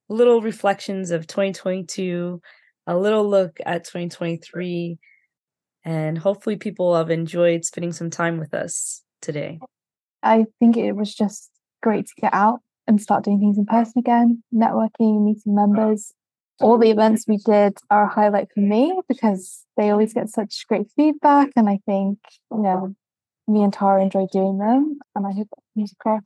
little 0.09 0.41
reflections 0.41 1.09
of 1.09 1.25
2022, 1.25 2.39
a 2.85 2.97
little 2.97 3.27
look 3.27 3.57
at 3.65 3.83
2023, 3.85 4.97
and 5.83 6.17
hopefully 6.17 6.55
people 6.55 6.95
have 6.95 7.09
enjoyed 7.09 7.65
spending 7.65 7.91
some 7.91 8.11
time 8.11 8.37
with 8.37 8.53
us 8.53 9.01
today. 9.21 9.59
I 10.21 10.45
think 10.59 10.77
it 10.77 10.93
was 10.93 11.13
just 11.15 11.49
great 11.81 12.05
to 12.05 12.21
get 12.21 12.33
out 12.33 12.59
and 12.85 13.01
start 13.01 13.23
doing 13.23 13.39
things 13.39 13.57
in 13.57 13.65
person 13.65 13.97
again, 13.97 14.43
networking, 14.53 15.25
meeting 15.25 15.55
members, 15.55 16.13
all 16.59 16.77
the 16.77 16.91
events 16.91 17.25
we 17.27 17.37
did 17.37 17.77
are 17.89 18.05
a 18.05 18.13
highlight 18.13 18.49
for 18.53 18.59
me 18.59 19.01
because 19.07 19.65
they 19.75 19.89
always 19.89 20.13
get 20.13 20.29
such 20.29 20.65
great 20.67 20.87
feedback. 20.95 21.49
And 21.55 21.67
I 21.67 21.79
think, 21.85 22.19
you 22.51 22.61
know, 22.61 22.95
me 23.47 23.63
and 23.63 23.73
Tara 23.73 24.01
enjoy 24.01 24.27
doing 24.31 24.59
them. 24.59 24.99
And 25.15 25.25
I 25.25 25.31
hope 25.31 25.49
that 25.49 25.63
comes 25.75 25.91
across 25.91 26.21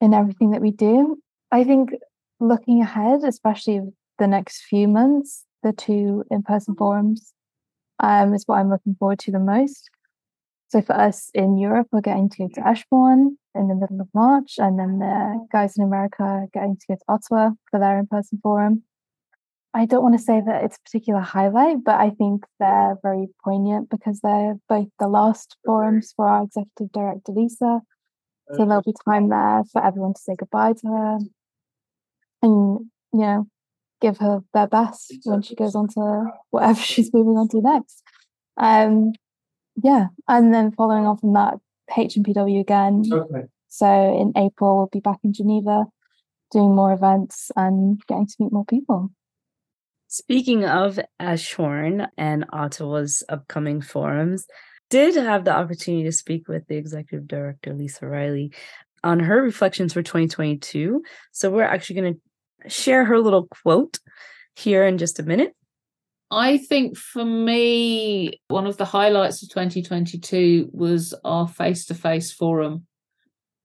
in 0.00 0.14
everything 0.14 0.50
that 0.50 0.60
we 0.60 0.70
do. 0.70 1.20
I 1.50 1.64
think 1.64 1.90
looking 2.38 2.80
ahead, 2.80 3.24
especially 3.24 3.80
the 4.18 4.26
next 4.26 4.62
few 4.62 4.88
months, 4.88 5.44
the 5.62 5.72
two 5.72 6.24
in 6.30 6.42
person 6.42 6.74
forums 6.74 7.32
um, 7.98 8.34
is 8.34 8.44
what 8.46 8.56
I'm 8.56 8.70
looking 8.70 8.96
forward 8.98 9.18
to 9.20 9.30
the 9.30 9.38
most. 9.38 9.90
So 10.68 10.80
for 10.80 10.94
us 10.94 11.30
in 11.34 11.58
Europe, 11.58 11.88
we're 11.90 12.00
getting 12.00 12.28
to 12.30 12.38
go 12.38 12.48
to 12.54 12.60
Eschborn 12.60 13.36
in 13.54 13.68
the 13.68 13.74
middle 13.74 14.00
of 14.00 14.08
March, 14.14 14.54
and 14.58 14.78
then 14.78 15.00
the 15.00 15.46
guys 15.52 15.76
in 15.76 15.82
America 15.82 16.46
getting 16.54 16.76
to 16.76 16.86
go 16.88 16.94
to 16.94 17.04
Ottawa 17.08 17.50
for 17.70 17.80
their 17.80 17.98
in 17.98 18.06
person 18.06 18.38
forum. 18.42 18.84
I 19.74 19.84
don't 19.86 20.02
want 20.02 20.16
to 20.16 20.24
say 20.24 20.40
that 20.44 20.64
it's 20.64 20.76
a 20.76 20.80
particular 20.82 21.20
highlight, 21.20 21.84
but 21.84 22.00
I 22.00 22.10
think 22.10 22.44
they're 22.58 22.96
very 23.02 23.28
poignant 23.44 23.90
because 23.90 24.20
they're 24.20 24.56
both 24.68 24.88
the 24.98 25.08
last 25.08 25.56
forums 25.64 26.12
for 26.16 26.28
our 26.28 26.44
executive 26.44 26.92
director, 26.92 27.32
Lisa. 27.32 27.80
So 28.56 28.66
there'll 28.66 28.82
be 28.82 28.94
time 29.04 29.28
there 29.28 29.62
for 29.72 29.84
everyone 29.84 30.14
to 30.14 30.20
say 30.20 30.34
goodbye 30.36 30.72
to 30.72 30.86
her 30.88 31.18
and, 32.42 32.90
you 33.12 33.20
know, 33.20 33.46
give 34.00 34.18
her 34.18 34.40
their 34.54 34.66
best 34.66 35.14
when 35.24 35.42
she 35.42 35.54
goes 35.54 35.74
on 35.74 35.88
to 35.88 36.26
whatever 36.50 36.80
she's 36.80 37.12
moving 37.12 37.36
on 37.36 37.48
to 37.48 37.60
next. 37.60 38.02
Um, 38.56 39.12
yeah. 39.82 40.06
And 40.28 40.52
then 40.52 40.72
following 40.72 41.06
on 41.06 41.18
from 41.18 41.34
that, 41.34 41.54
HNPW 41.90 42.60
again. 42.60 43.04
Okay. 43.10 43.46
So 43.68 43.86
in 43.86 44.32
April, 44.36 44.76
we'll 44.76 44.88
be 44.92 45.00
back 45.00 45.18
in 45.22 45.32
Geneva 45.32 45.84
doing 46.50 46.74
more 46.74 46.92
events 46.92 47.50
and 47.56 48.00
getting 48.08 48.26
to 48.26 48.34
meet 48.40 48.52
more 48.52 48.64
people. 48.64 49.10
Speaking 50.08 50.64
of 50.64 50.98
Eschborn 51.20 52.08
and 52.18 52.44
Ottawa's 52.52 53.22
upcoming 53.28 53.80
forums, 53.80 54.46
did 54.90 55.16
have 55.16 55.44
the 55.44 55.54
opportunity 55.54 56.04
to 56.04 56.12
speak 56.12 56.48
with 56.48 56.66
the 56.66 56.76
executive 56.76 57.26
director, 57.26 57.72
Lisa 57.72 58.06
Reilly, 58.06 58.52
on 59.02 59.20
her 59.20 59.40
reflections 59.40 59.92
for 59.92 60.02
2022. 60.02 61.02
So 61.32 61.50
we're 61.50 61.62
actually 61.62 62.00
going 62.00 62.14
to 62.14 62.70
share 62.70 63.04
her 63.04 63.18
little 63.18 63.46
quote 63.46 63.98
here 64.54 64.84
in 64.86 64.98
just 64.98 65.18
a 65.18 65.22
minute. 65.22 65.54
I 66.30 66.58
think 66.58 66.96
for 66.96 67.24
me, 67.24 68.40
one 68.48 68.66
of 68.66 68.76
the 68.76 68.84
highlights 68.84 69.42
of 69.42 69.48
2022 69.48 70.70
was 70.72 71.14
our 71.24 71.48
face 71.48 71.86
to 71.86 71.94
face 71.94 72.32
forum 72.32 72.86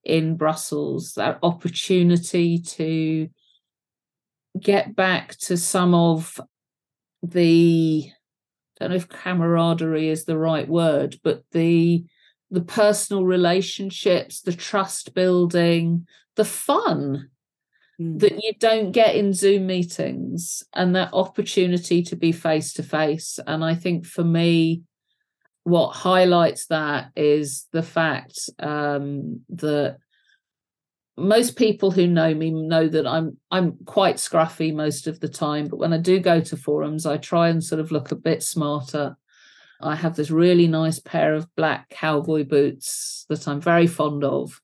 in 0.02 0.36
Brussels, 0.36 1.12
that 1.16 1.38
opportunity 1.42 2.60
to 2.60 3.28
get 4.58 4.96
back 4.96 5.36
to 5.36 5.56
some 5.56 5.94
of 5.94 6.40
the 7.22 8.10
don't 8.78 8.90
know 8.90 8.96
if 8.96 9.08
camaraderie 9.08 10.08
is 10.08 10.24
the 10.24 10.38
right 10.38 10.68
word, 10.68 11.18
but 11.22 11.42
the 11.52 12.04
the 12.50 12.62
personal 12.62 13.24
relationships, 13.24 14.40
the 14.40 14.52
trust 14.52 15.14
building, 15.14 16.06
the 16.36 16.44
fun 16.44 17.30
mm. 18.00 18.18
that 18.20 18.42
you 18.42 18.52
don't 18.60 18.92
get 18.92 19.16
in 19.16 19.32
Zoom 19.32 19.66
meetings 19.66 20.62
and 20.72 20.94
that 20.94 21.12
opportunity 21.12 22.02
to 22.04 22.14
be 22.14 22.30
face 22.30 22.72
to 22.74 22.84
face. 22.84 23.40
And 23.46 23.64
I 23.64 23.74
think 23.74 24.06
for 24.06 24.22
me, 24.22 24.82
what 25.64 25.88
highlights 25.88 26.66
that 26.66 27.10
is 27.16 27.66
the 27.72 27.82
fact 27.82 28.38
um, 28.60 29.40
that 29.48 29.98
most 31.16 31.56
people 31.56 31.90
who 31.90 32.06
know 32.06 32.34
me 32.34 32.50
know 32.50 32.88
that 32.88 33.06
I'm 33.06 33.38
I'm 33.50 33.78
quite 33.86 34.16
scruffy 34.16 34.74
most 34.74 35.06
of 35.06 35.20
the 35.20 35.28
time, 35.28 35.68
but 35.68 35.78
when 35.78 35.92
I 35.92 35.98
do 35.98 36.20
go 36.20 36.40
to 36.40 36.56
forums, 36.56 37.06
I 37.06 37.16
try 37.16 37.48
and 37.48 37.64
sort 37.64 37.80
of 37.80 37.90
look 37.90 38.10
a 38.10 38.16
bit 38.16 38.42
smarter. 38.42 39.16
I 39.80 39.94
have 39.94 40.16
this 40.16 40.30
really 40.30 40.66
nice 40.66 40.98
pair 40.98 41.34
of 41.34 41.54
black 41.54 41.88
cowboy 41.90 42.44
boots 42.44 43.26
that 43.28 43.46
I'm 43.48 43.60
very 43.60 43.86
fond 43.86 44.24
of. 44.24 44.60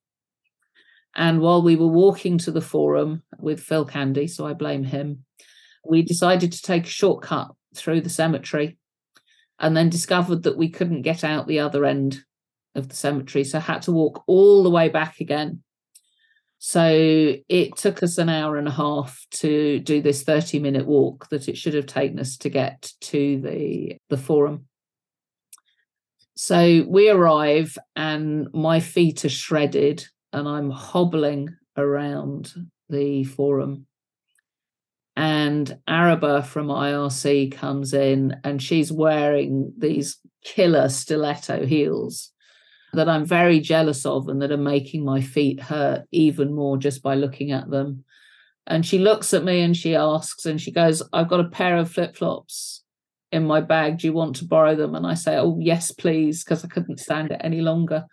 And 1.15 1.41
while 1.41 1.63
we 1.63 1.77
were 1.77 1.87
walking 1.87 2.39
to 2.39 2.51
the 2.51 2.63
forum 2.63 3.23
with 3.39 3.61
Phil 3.61 3.85
Candy, 3.85 4.27
so 4.27 4.47
I 4.47 4.55
blame 4.55 4.85
him, 4.85 5.25
we 5.87 6.03
decided 6.03 6.53
to 6.53 6.63
take 6.63 6.85
a 6.85 6.91
shortcut 6.91 7.55
through 7.75 8.01
the 8.01 8.09
cemetery 8.09 8.79
and 9.59 9.77
then 9.77 9.91
discovered 9.91 10.45
that 10.45 10.57
we 10.57 10.71
couldn't 10.71 11.03
get 11.03 11.25
out 11.25 11.47
the 11.47 11.61
other 11.61 11.85
end 11.85 12.25
of 12.75 12.89
the 12.89 12.97
cemetery. 12.97 13.45
So 13.45 13.59
I 13.59 13.63
had 13.63 13.83
to 13.83 13.93
walk 13.93 14.25
all 14.27 14.63
the 14.63 14.71
way 14.71 14.89
back 14.89 15.21
again 15.21 15.63
so 16.65 17.35
it 17.49 17.77
took 17.77 18.05
us 18.05 18.19
an 18.19 18.29
hour 18.29 18.57
and 18.57 18.69
a 18.69 18.71
half 18.71 19.27
to 19.33 19.81
do 19.81 20.01
this 20.01 20.23
30 20.23 20.61
minute 20.61 20.87
walk 20.87 21.29
that 21.31 21.49
it 21.49 21.59
should 21.59 21.75
have 21.75 21.87
taken 21.87 22.21
us 22.21 22.37
to 22.37 22.49
get 22.49 22.93
to 23.01 23.41
the, 23.41 23.97
the 24.11 24.17
forum. 24.17 24.67
So 26.37 26.85
we 26.87 27.11
arrive 27.11 27.77
and 27.97 28.47
my 28.55 28.79
feet 28.79 29.25
are 29.25 29.29
shredded 29.29 30.07
and 30.33 30.49
I'm 30.49 30.71
hobbling 30.71 31.49
around 31.77 32.53
the 32.89 33.25
forum. 33.25 33.89
And 35.17 35.77
Araba 35.89 36.45
from 36.45 36.69
IRC 36.69 37.51
comes 37.57 37.93
in 37.93 38.37
and 38.45 38.63
she's 38.63 38.93
wearing 38.93 39.73
these 39.77 40.21
killer 40.45 40.89
stiletto 40.89 41.67
heels 41.67 42.31
that 42.93 43.09
I'm 43.09 43.25
very 43.25 43.61
jealous 43.61 44.05
of 44.05 44.29
and 44.29 44.41
that 44.43 44.53
are 44.53 44.57
making 44.57 45.05
my 45.05 45.21
feet 45.21 45.61
hurt 45.61 46.05
even 46.13 46.55
more 46.55 46.77
just 46.77 47.03
by 47.03 47.15
looking 47.15 47.53
at 47.53 47.71
them. 47.71 48.05
And 48.67 48.87
she 48.87 48.99
looks 48.99 49.35
at 49.35 49.45
me 49.45 49.61
and 49.61 49.77
she 49.77 49.97
asks, 49.97 50.47
and 50.47 50.61
she 50.61 50.71
goes, 50.71 51.03
I've 51.13 51.29
got 51.29 51.41
a 51.41 51.49
pair 51.49 51.79
of 51.79 51.91
flip 51.91 52.17
flops 52.17 52.85
in 53.33 53.47
my 53.47 53.61
bag. 53.61 53.99
Do 53.99 54.07
you 54.07 54.13
want 54.13 54.37
to 54.37 54.45
borrow 54.45 54.77
them? 54.77 54.95
And 54.95 55.07
I 55.07 55.15
say, 55.15 55.37
Oh, 55.37 55.59
yes, 55.61 55.91
please, 55.91 56.45
because 56.45 56.65
I 56.65 56.69
couldn't 56.69 57.01
stand 57.01 57.33
it 57.33 57.41
any 57.43 57.61
longer. 57.61 58.05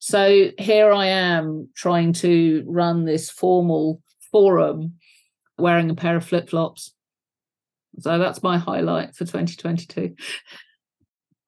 So 0.00 0.50
here 0.58 0.92
I 0.92 1.06
am 1.06 1.68
trying 1.74 2.12
to 2.14 2.64
run 2.66 3.04
this 3.04 3.30
formal 3.30 4.02
forum 4.30 4.94
wearing 5.56 5.88
a 5.88 5.94
pair 5.94 6.16
of 6.16 6.24
flip 6.24 6.50
flops 6.50 6.92
So 7.98 8.18
that's 8.18 8.42
my 8.42 8.58
highlight 8.58 9.14
for 9.14 9.24
2022. 9.24 10.14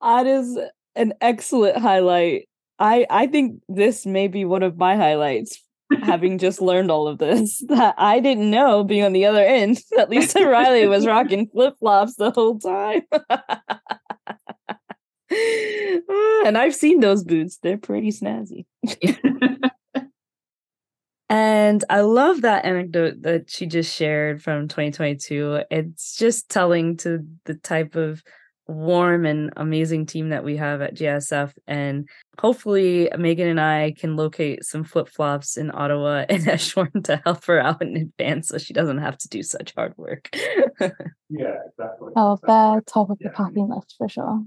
That 0.01 0.27
is 0.27 0.59
an 0.95 1.13
excellent 1.21 1.77
highlight. 1.77 2.49
I 2.79 3.07
I 3.11 3.27
think 3.27 3.61
this 3.69 4.07
may 4.07 4.29
be 4.29 4.45
one 4.45 4.63
of 4.63 4.77
my 4.77 4.97
highlights 4.97 5.63
having 6.03 6.39
just 6.39 6.61
learned 6.61 6.91
all 6.91 7.09
of 7.09 7.19
this 7.19 7.63
that 7.69 7.95
I 7.99 8.21
didn't 8.21 8.51
know 8.51 8.85
being 8.85 9.05
on 9.05 9.13
the 9.13 9.27
other 9.27 9.43
end 9.43 9.81
that 9.97 10.11
Lisa 10.11 10.47
Reilly 10.47 10.87
was 10.87 11.07
rocking 11.07 11.49
flip 11.49 11.75
flops 11.79 12.17
the 12.17 12.31
whole 12.31 12.59
time. 12.59 13.03
and 16.47 16.59
I've 16.59 16.75
seen 16.75 17.01
those 17.01 17.25
boots, 17.25 17.59
they're 17.63 17.79
pretty 17.79 18.11
snazzy. 18.11 18.67
and 21.29 21.85
I 21.91 22.01
love 22.01 22.43
that 22.43 22.65
anecdote 22.65 23.23
that 23.23 23.51
she 23.51 23.67
just 23.67 23.95
shared 23.95 24.43
from 24.43 24.69
2022. 24.69 25.63
It's 25.71 26.17
just 26.17 26.49
telling 26.49 26.97
to 26.99 27.25
the 27.45 27.55
type 27.55 27.95
of 27.95 28.23
warm 28.69 29.25
and 29.25 29.51
amazing 29.57 30.07
team 30.07 30.29
that 30.29 30.45
we 30.45 30.57
have 30.57 30.83
at 30.83 30.95
GISF. 30.95 31.53
And 31.67 32.09
hopefully, 32.39 33.11
Megan 33.17 33.49
and 33.49 33.61
I 33.61 33.95
can 33.99 34.15
locate 34.15 34.65
some 34.65 34.85
flip 34.85 35.09
flops 35.09 35.57
in 35.57 35.71
Ottawa 35.73 36.27
and 36.29 36.45
Eschborn 36.45 37.05
to 37.05 37.21
help 37.25 37.45
her 37.47 37.59
out 37.59 37.83
in 37.83 37.97
advance 37.97 38.49
so 38.49 38.59
she 38.59 38.75
doesn't 38.75 38.99
have 38.99 39.17
to 39.19 39.29
do 39.29 39.43
such 39.43 39.75
hard 39.75 39.95
work. 39.97 40.29
yeah, 40.33 41.57
exactly. 41.67 42.13
Oh, 42.15 42.39
they're 42.47 42.83
top 42.83 43.11
of 43.11 43.19
the 43.19 43.31
packing 43.31 43.69
list 43.69 43.95
for 43.97 44.09
sure. 44.09 44.45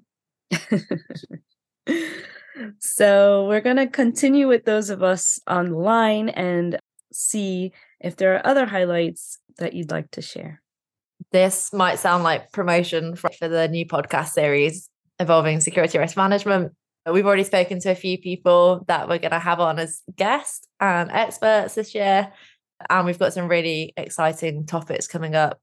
so, 2.79 3.47
we're 3.47 3.61
going 3.61 3.77
to 3.77 3.87
continue 3.87 4.47
with 4.47 4.65
those 4.65 4.89
of 4.89 5.01
us 5.01 5.39
online 5.49 6.29
and 6.29 6.77
see 7.11 7.71
if 7.99 8.15
there 8.15 8.35
are 8.35 8.45
other 8.45 8.65
highlights 8.65 9.39
that 9.57 9.73
you'd 9.73 9.91
like 9.91 10.11
to 10.11 10.21
share 10.21 10.61
this 11.31 11.71
might 11.73 11.99
sound 11.99 12.23
like 12.23 12.51
promotion 12.51 13.15
for, 13.15 13.29
for 13.31 13.47
the 13.47 13.67
new 13.67 13.85
podcast 13.85 14.29
series 14.29 14.89
involving 15.19 15.59
security 15.59 15.97
risk 15.97 16.17
management. 16.17 16.73
We've 17.11 17.25
already 17.25 17.43
spoken 17.43 17.79
to 17.81 17.91
a 17.91 17.95
few 17.95 18.17
people 18.17 18.83
that 18.87 19.07
we're 19.07 19.17
going 19.17 19.31
to 19.31 19.39
have 19.39 19.59
on 19.59 19.79
as 19.79 20.01
guests 20.15 20.67
and 20.79 21.09
experts 21.11 21.75
this 21.75 21.95
year. 21.95 22.31
And 22.89 23.05
we've 23.05 23.17
got 23.17 23.33
some 23.33 23.47
really 23.47 23.93
exciting 23.97 24.65
topics 24.65 25.07
coming 25.07 25.35
up. 25.35 25.59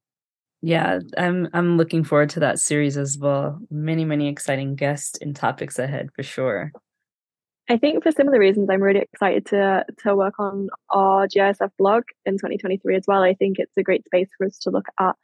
Yeah, 0.60 0.98
I'm 1.16 1.48
I'm 1.52 1.76
looking 1.76 2.02
forward 2.02 2.30
to 2.30 2.40
that 2.40 2.58
series 2.58 2.96
as 2.96 3.16
well. 3.16 3.60
Many, 3.70 4.04
many 4.04 4.28
exciting 4.28 4.74
guests 4.74 5.16
and 5.20 5.34
topics 5.36 5.78
ahead 5.78 6.08
for 6.16 6.24
sure. 6.24 6.72
I 7.68 7.76
think 7.76 8.02
for 8.02 8.10
similar 8.10 8.40
reasons, 8.40 8.68
I'm 8.68 8.82
really 8.82 9.00
excited 9.00 9.46
to 9.46 9.84
to 10.02 10.16
work 10.16 10.34
on 10.40 10.68
our 10.90 11.28
GISF 11.28 11.70
blog 11.78 12.04
in 12.26 12.34
2023 12.34 12.96
as 12.96 13.04
well. 13.06 13.22
I 13.22 13.34
think 13.34 13.60
it's 13.60 13.76
a 13.76 13.84
great 13.84 14.04
space 14.06 14.28
for 14.36 14.46
us 14.46 14.58
to 14.60 14.70
look 14.70 14.86
at 14.98 15.14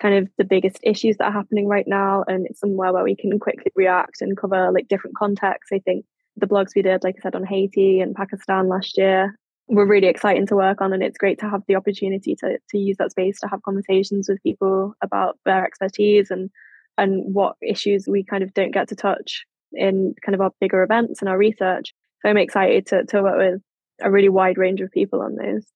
kind 0.00 0.14
of 0.14 0.28
the 0.38 0.44
biggest 0.44 0.78
issues 0.82 1.16
that 1.16 1.26
are 1.26 1.32
happening 1.32 1.68
right 1.68 1.86
now 1.86 2.24
and 2.26 2.46
it's 2.46 2.60
somewhere 2.60 2.92
where 2.92 3.04
we 3.04 3.16
can 3.16 3.38
quickly 3.38 3.70
react 3.74 4.20
and 4.20 4.36
cover 4.36 4.70
like 4.72 4.88
different 4.88 5.16
contexts. 5.16 5.72
I 5.72 5.78
think 5.78 6.04
the 6.36 6.46
blogs 6.46 6.74
we 6.74 6.82
did 6.82 7.04
like 7.04 7.14
i 7.18 7.22
said 7.22 7.34
on 7.34 7.44
haiti 7.44 8.00
and 8.00 8.14
pakistan 8.14 8.68
last 8.68 8.98
year 8.98 9.38
were 9.68 9.86
really 9.86 10.08
exciting 10.08 10.46
to 10.46 10.56
work 10.56 10.80
on 10.80 10.92
and 10.92 11.02
it's 11.02 11.18
great 11.18 11.38
to 11.38 11.48
have 11.48 11.62
the 11.66 11.76
opportunity 11.76 12.34
to, 12.36 12.58
to 12.68 12.78
use 12.78 12.96
that 12.98 13.10
space 13.10 13.40
to 13.40 13.48
have 13.48 13.62
conversations 13.62 14.28
with 14.28 14.42
people 14.42 14.94
about 15.00 15.38
their 15.44 15.64
expertise 15.64 16.30
and 16.30 16.50
and 16.98 17.34
what 17.34 17.56
issues 17.62 18.06
we 18.06 18.22
kind 18.22 18.42
of 18.42 18.52
don't 18.54 18.72
get 18.72 18.88
to 18.88 18.94
touch 18.94 19.44
in 19.72 20.14
kind 20.24 20.34
of 20.34 20.40
our 20.40 20.52
bigger 20.60 20.82
events 20.84 21.20
and 21.20 21.28
our 21.28 21.38
research. 21.38 21.92
So 22.20 22.28
i'm 22.28 22.36
excited 22.36 22.86
to, 22.88 23.04
to 23.04 23.22
work 23.22 23.38
with 23.38 23.62
a 24.02 24.10
really 24.10 24.28
wide 24.28 24.58
range 24.58 24.80
of 24.80 24.90
people 24.90 25.22
on 25.22 25.36
those 25.36 25.66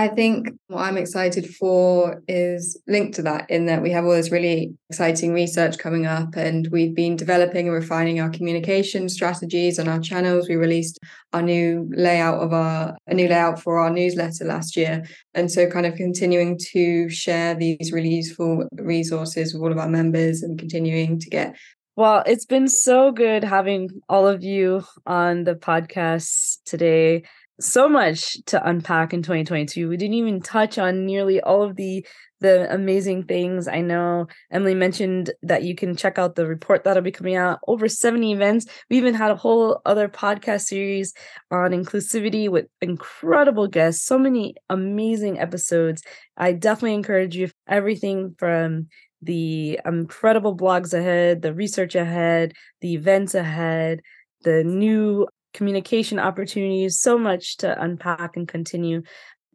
I 0.00 0.08
think 0.08 0.48
what 0.68 0.80
I'm 0.80 0.96
excited 0.96 1.54
for 1.56 2.22
is 2.26 2.80
linked 2.86 3.16
to 3.16 3.22
that, 3.24 3.50
in 3.50 3.66
that 3.66 3.82
we 3.82 3.90
have 3.90 4.06
all 4.06 4.12
this 4.12 4.32
really 4.32 4.72
exciting 4.88 5.34
research 5.34 5.76
coming 5.76 6.06
up, 6.06 6.36
and 6.36 6.66
we've 6.72 6.94
been 6.94 7.16
developing 7.16 7.66
and 7.66 7.74
refining 7.74 8.18
our 8.18 8.30
communication 8.30 9.10
strategies 9.10 9.78
on 9.78 9.88
our 9.88 10.00
channels. 10.00 10.48
We 10.48 10.56
released 10.56 10.98
our 11.34 11.42
new 11.42 11.86
layout 11.94 12.40
of 12.40 12.54
our 12.54 12.96
a 13.08 13.12
new 13.12 13.28
layout 13.28 13.60
for 13.60 13.78
our 13.78 13.90
newsletter 13.90 14.46
last 14.46 14.74
year, 14.74 15.04
and 15.34 15.50
so 15.50 15.68
kind 15.68 15.84
of 15.84 15.96
continuing 15.96 16.58
to 16.72 17.10
share 17.10 17.54
these 17.54 17.92
really 17.92 18.08
useful 18.08 18.66
resources 18.72 19.52
with 19.52 19.62
all 19.62 19.70
of 19.70 19.76
our 19.76 19.90
members 19.90 20.42
and 20.42 20.58
continuing 20.58 21.18
to 21.18 21.28
get 21.28 21.54
well, 21.96 22.22
it's 22.24 22.46
been 22.46 22.68
so 22.68 23.12
good 23.12 23.44
having 23.44 23.90
all 24.08 24.26
of 24.26 24.42
you 24.42 24.82
on 25.04 25.44
the 25.44 25.54
podcast 25.54 26.56
today 26.64 27.24
so 27.60 27.88
much 27.88 28.36
to 28.46 28.68
unpack 28.68 29.12
in 29.12 29.22
2022. 29.22 29.88
We 29.88 29.96
didn't 29.96 30.14
even 30.14 30.40
touch 30.40 30.78
on 30.78 31.06
nearly 31.06 31.40
all 31.40 31.62
of 31.62 31.76
the 31.76 32.06
the 32.40 32.72
amazing 32.72 33.24
things. 33.24 33.68
I 33.68 33.82
know 33.82 34.26
Emily 34.50 34.74
mentioned 34.74 35.30
that 35.42 35.62
you 35.62 35.74
can 35.74 35.94
check 35.94 36.18
out 36.18 36.34
the 36.34 36.46
report 36.46 36.84
that'll 36.84 37.02
be 37.02 37.10
coming 37.10 37.36
out. 37.36 37.58
Over 37.66 37.86
70 37.86 38.32
events. 38.32 38.66
We 38.88 38.96
even 38.96 39.14
had 39.14 39.30
a 39.30 39.36
whole 39.36 39.80
other 39.84 40.08
podcast 40.08 40.62
series 40.62 41.12
on 41.50 41.72
inclusivity 41.72 42.48
with 42.48 42.66
incredible 42.80 43.66
guests. 43.66 44.04
So 44.04 44.18
many 44.18 44.54
amazing 44.70 45.38
episodes. 45.38 46.02
I 46.36 46.52
definitely 46.52 46.94
encourage 46.94 47.36
you 47.36 47.50
everything 47.68 48.34
from 48.38 48.88
the 49.22 49.78
incredible 49.84 50.56
blogs 50.56 50.94
ahead, 50.94 51.42
the 51.42 51.52
research 51.52 51.94
ahead, 51.94 52.54
the 52.80 52.94
events 52.94 53.34
ahead, 53.34 54.00
the 54.44 54.64
new 54.64 55.26
communication 55.52 56.18
opportunities, 56.18 56.98
so 56.98 57.18
much 57.18 57.56
to 57.58 57.80
unpack 57.82 58.36
and 58.36 58.46
continue, 58.46 59.02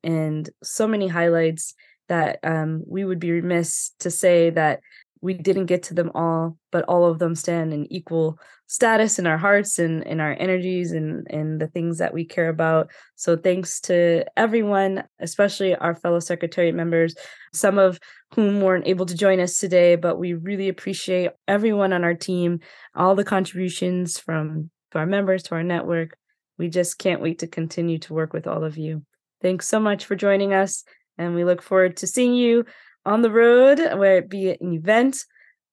and 0.03 0.49
so 0.63 0.88
many 0.88 1.08
highlights 1.08 1.73
that 2.08 2.39
um, 2.43 2.84
we 2.88 3.03
would 3.03 3.19
be 3.19 3.31
remiss 3.31 3.91
to 3.99 4.12
say 4.12 4.49
that 4.51 4.79
we 5.21 5.34
didn't 5.34 5.65
get 5.65 5.81
to 5.84 5.95
them 5.95 6.12
all, 6.13 6.58
but 6.71 6.86
all 6.86 7.05
of 7.05 7.17
them 7.17 7.34
stand 7.34 7.73
in 7.73 7.91
equal 7.91 8.38
status 8.67 9.17
in 9.17 9.25
our 9.25 9.38
hearts 9.38 9.79
and 9.79 10.03
in 10.03 10.19
our 10.19 10.36
energies 10.39 10.91
and, 10.91 11.25
and 11.31 11.60
the 11.60 11.67
things 11.67 11.97
that 11.97 12.13
we 12.13 12.25
care 12.25 12.49
about. 12.49 12.91
So 13.15 13.36
thanks 13.36 13.79
to 13.81 14.25
everyone, 14.38 15.03
especially 15.19 15.75
our 15.75 15.95
fellow 15.95 16.19
secretariat 16.19 16.75
members, 16.75 17.15
some 17.53 17.79
of 17.79 17.99
whom 18.36 18.62
weren't 18.62 18.88
able 18.88 19.05
to 19.08 19.15
join 19.15 19.39
us 19.39 19.58
today, 19.58 19.95
but 19.95 20.19
we 20.19 20.34
really 20.34 20.69
appreciate 20.69 21.31
everyone 21.47 21.93
on 21.93 22.03
our 22.03 22.15
team, 22.15 22.60
all 22.95 23.15
the 23.15 23.23
contributions 23.23 24.19
from 24.19 24.69
to 24.95 24.99
our 24.99 25.05
members, 25.05 25.43
to 25.43 25.55
our 25.55 25.63
network. 25.63 26.17
We 26.58 26.69
just 26.69 26.97
can't 26.97 27.21
wait 27.21 27.39
to 27.39 27.47
continue 27.47 27.99
to 27.99 28.13
work 28.13 28.31
with 28.31 28.47
all 28.47 28.63
of 28.63 28.77
you. 28.77 29.03
Thanks 29.41 29.67
so 29.67 29.79
much 29.79 30.05
for 30.05 30.15
joining 30.15 30.53
us. 30.53 30.86
And 31.17 31.36
we 31.36 31.43
look 31.43 31.62
forward 31.62 31.97
to 31.97 32.08
seeing 32.08 32.34
you 32.34 32.65
on 33.05 33.21
the 33.21 33.29
road, 33.29 33.77
where 33.97 34.17
it 34.17 34.29
be 34.29 34.49
an 34.49 34.73
event, 34.73 35.17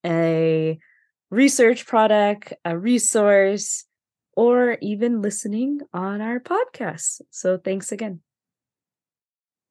a 0.05 0.79
research 1.31 1.87
product, 1.87 2.53
a 2.65 2.77
resource, 2.77 3.85
or 4.37 4.77
even 4.83 5.23
listening 5.23 5.81
on 5.95 6.21
our 6.21 6.41
podcast. 6.41 7.21
So 7.31 7.59
thanks 7.59 7.93
again. 7.93 8.21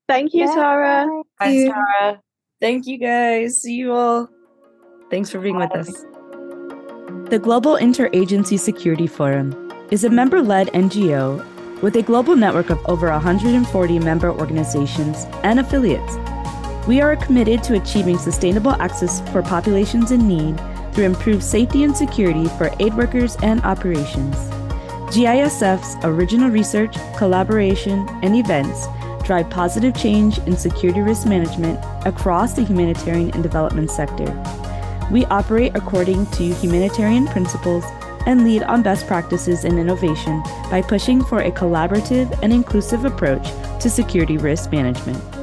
Thank 0.08 0.34
you, 0.34 0.46
Tara. 0.48 1.08
Thanks, 1.40 1.74
Tara. 1.74 2.22
Thank 2.62 2.88
you 2.88 2.98
guys. 2.98 3.62
See 3.62 3.76
you 3.76 3.92
all. 3.92 4.30
Thanks 5.10 5.30
for 5.30 5.40
being 5.40 5.58
with 5.58 5.76
us. 5.76 6.21
The 7.12 7.40
Global 7.40 7.76
Interagency 7.76 8.58
Security 8.58 9.06
Forum 9.06 9.72
is 9.92 10.06
a 10.06 10.10
member 10.10 10.42
led 10.42 10.68
NGO 10.68 11.82
with 11.82 11.98
a 11.98 12.02
global 12.02 12.38
network 12.38 12.70
of 12.70 12.80
over 12.86 13.10
140 13.10 14.00
member 14.00 14.32
organizations 14.32 15.26
and 15.44 15.60
affiliates. 15.60 16.18
We 16.88 17.02
are 17.02 17.18
committed 17.18 17.64
to 17.64 17.80
achieving 17.80 18.18
sustainable 18.18 18.72
access 18.82 19.20
for 19.32 19.42
populations 19.42 20.12
in 20.12 20.26
need 20.26 20.60
through 20.94 21.06
improved 21.06 21.44
safety 21.44 21.84
and 21.84 21.96
security 21.96 22.48
for 22.58 22.72
aid 22.80 22.94
workers 22.96 23.36
and 23.44 23.62
operations. 23.64 24.36
GISF's 25.14 25.98
original 26.06 26.50
research, 26.50 26.96
collaboration, 27.18 28.08
and 28.24 28.38
events 28.38 28.88
drive 29.26 29.50
positive 29.50 29.96
change 29.96 30.38
in 30.40 30.56
security 30.56 31.02
risk 31.02 31.28
management 31.28 31.78
across 32.06 32.54
the 32.54 32.64
humanitarian 32.64 33.32
and 33.32 33.44
development 33.44 33.92
sector. 33.92 34.32
We 35.12 35.26
operate 35.26 35.76
according 35.76 36.26
to 36.28 36.54
humanitarian 36.54 37.28
principles 37.28 37.84
and 38.26 38.46
lead 38.46 38.64
on 38.64 38.82
best 38.82 39.08
practices 39.08 39.66
and 39.66 39.78
innovation 39.78 40.42
by 40.70 40.82
pushing 40.82 41.22
for 41.22 41.40
a 41.40 41.52
collaborative 41.52 42.40
and 42.42 42.54
inclusive 42.54 43.04
approach 43.04 43.44
to 43.82 43.90
security 43.90 44.38
risk 44.38 44.72
management. 44.72 45.41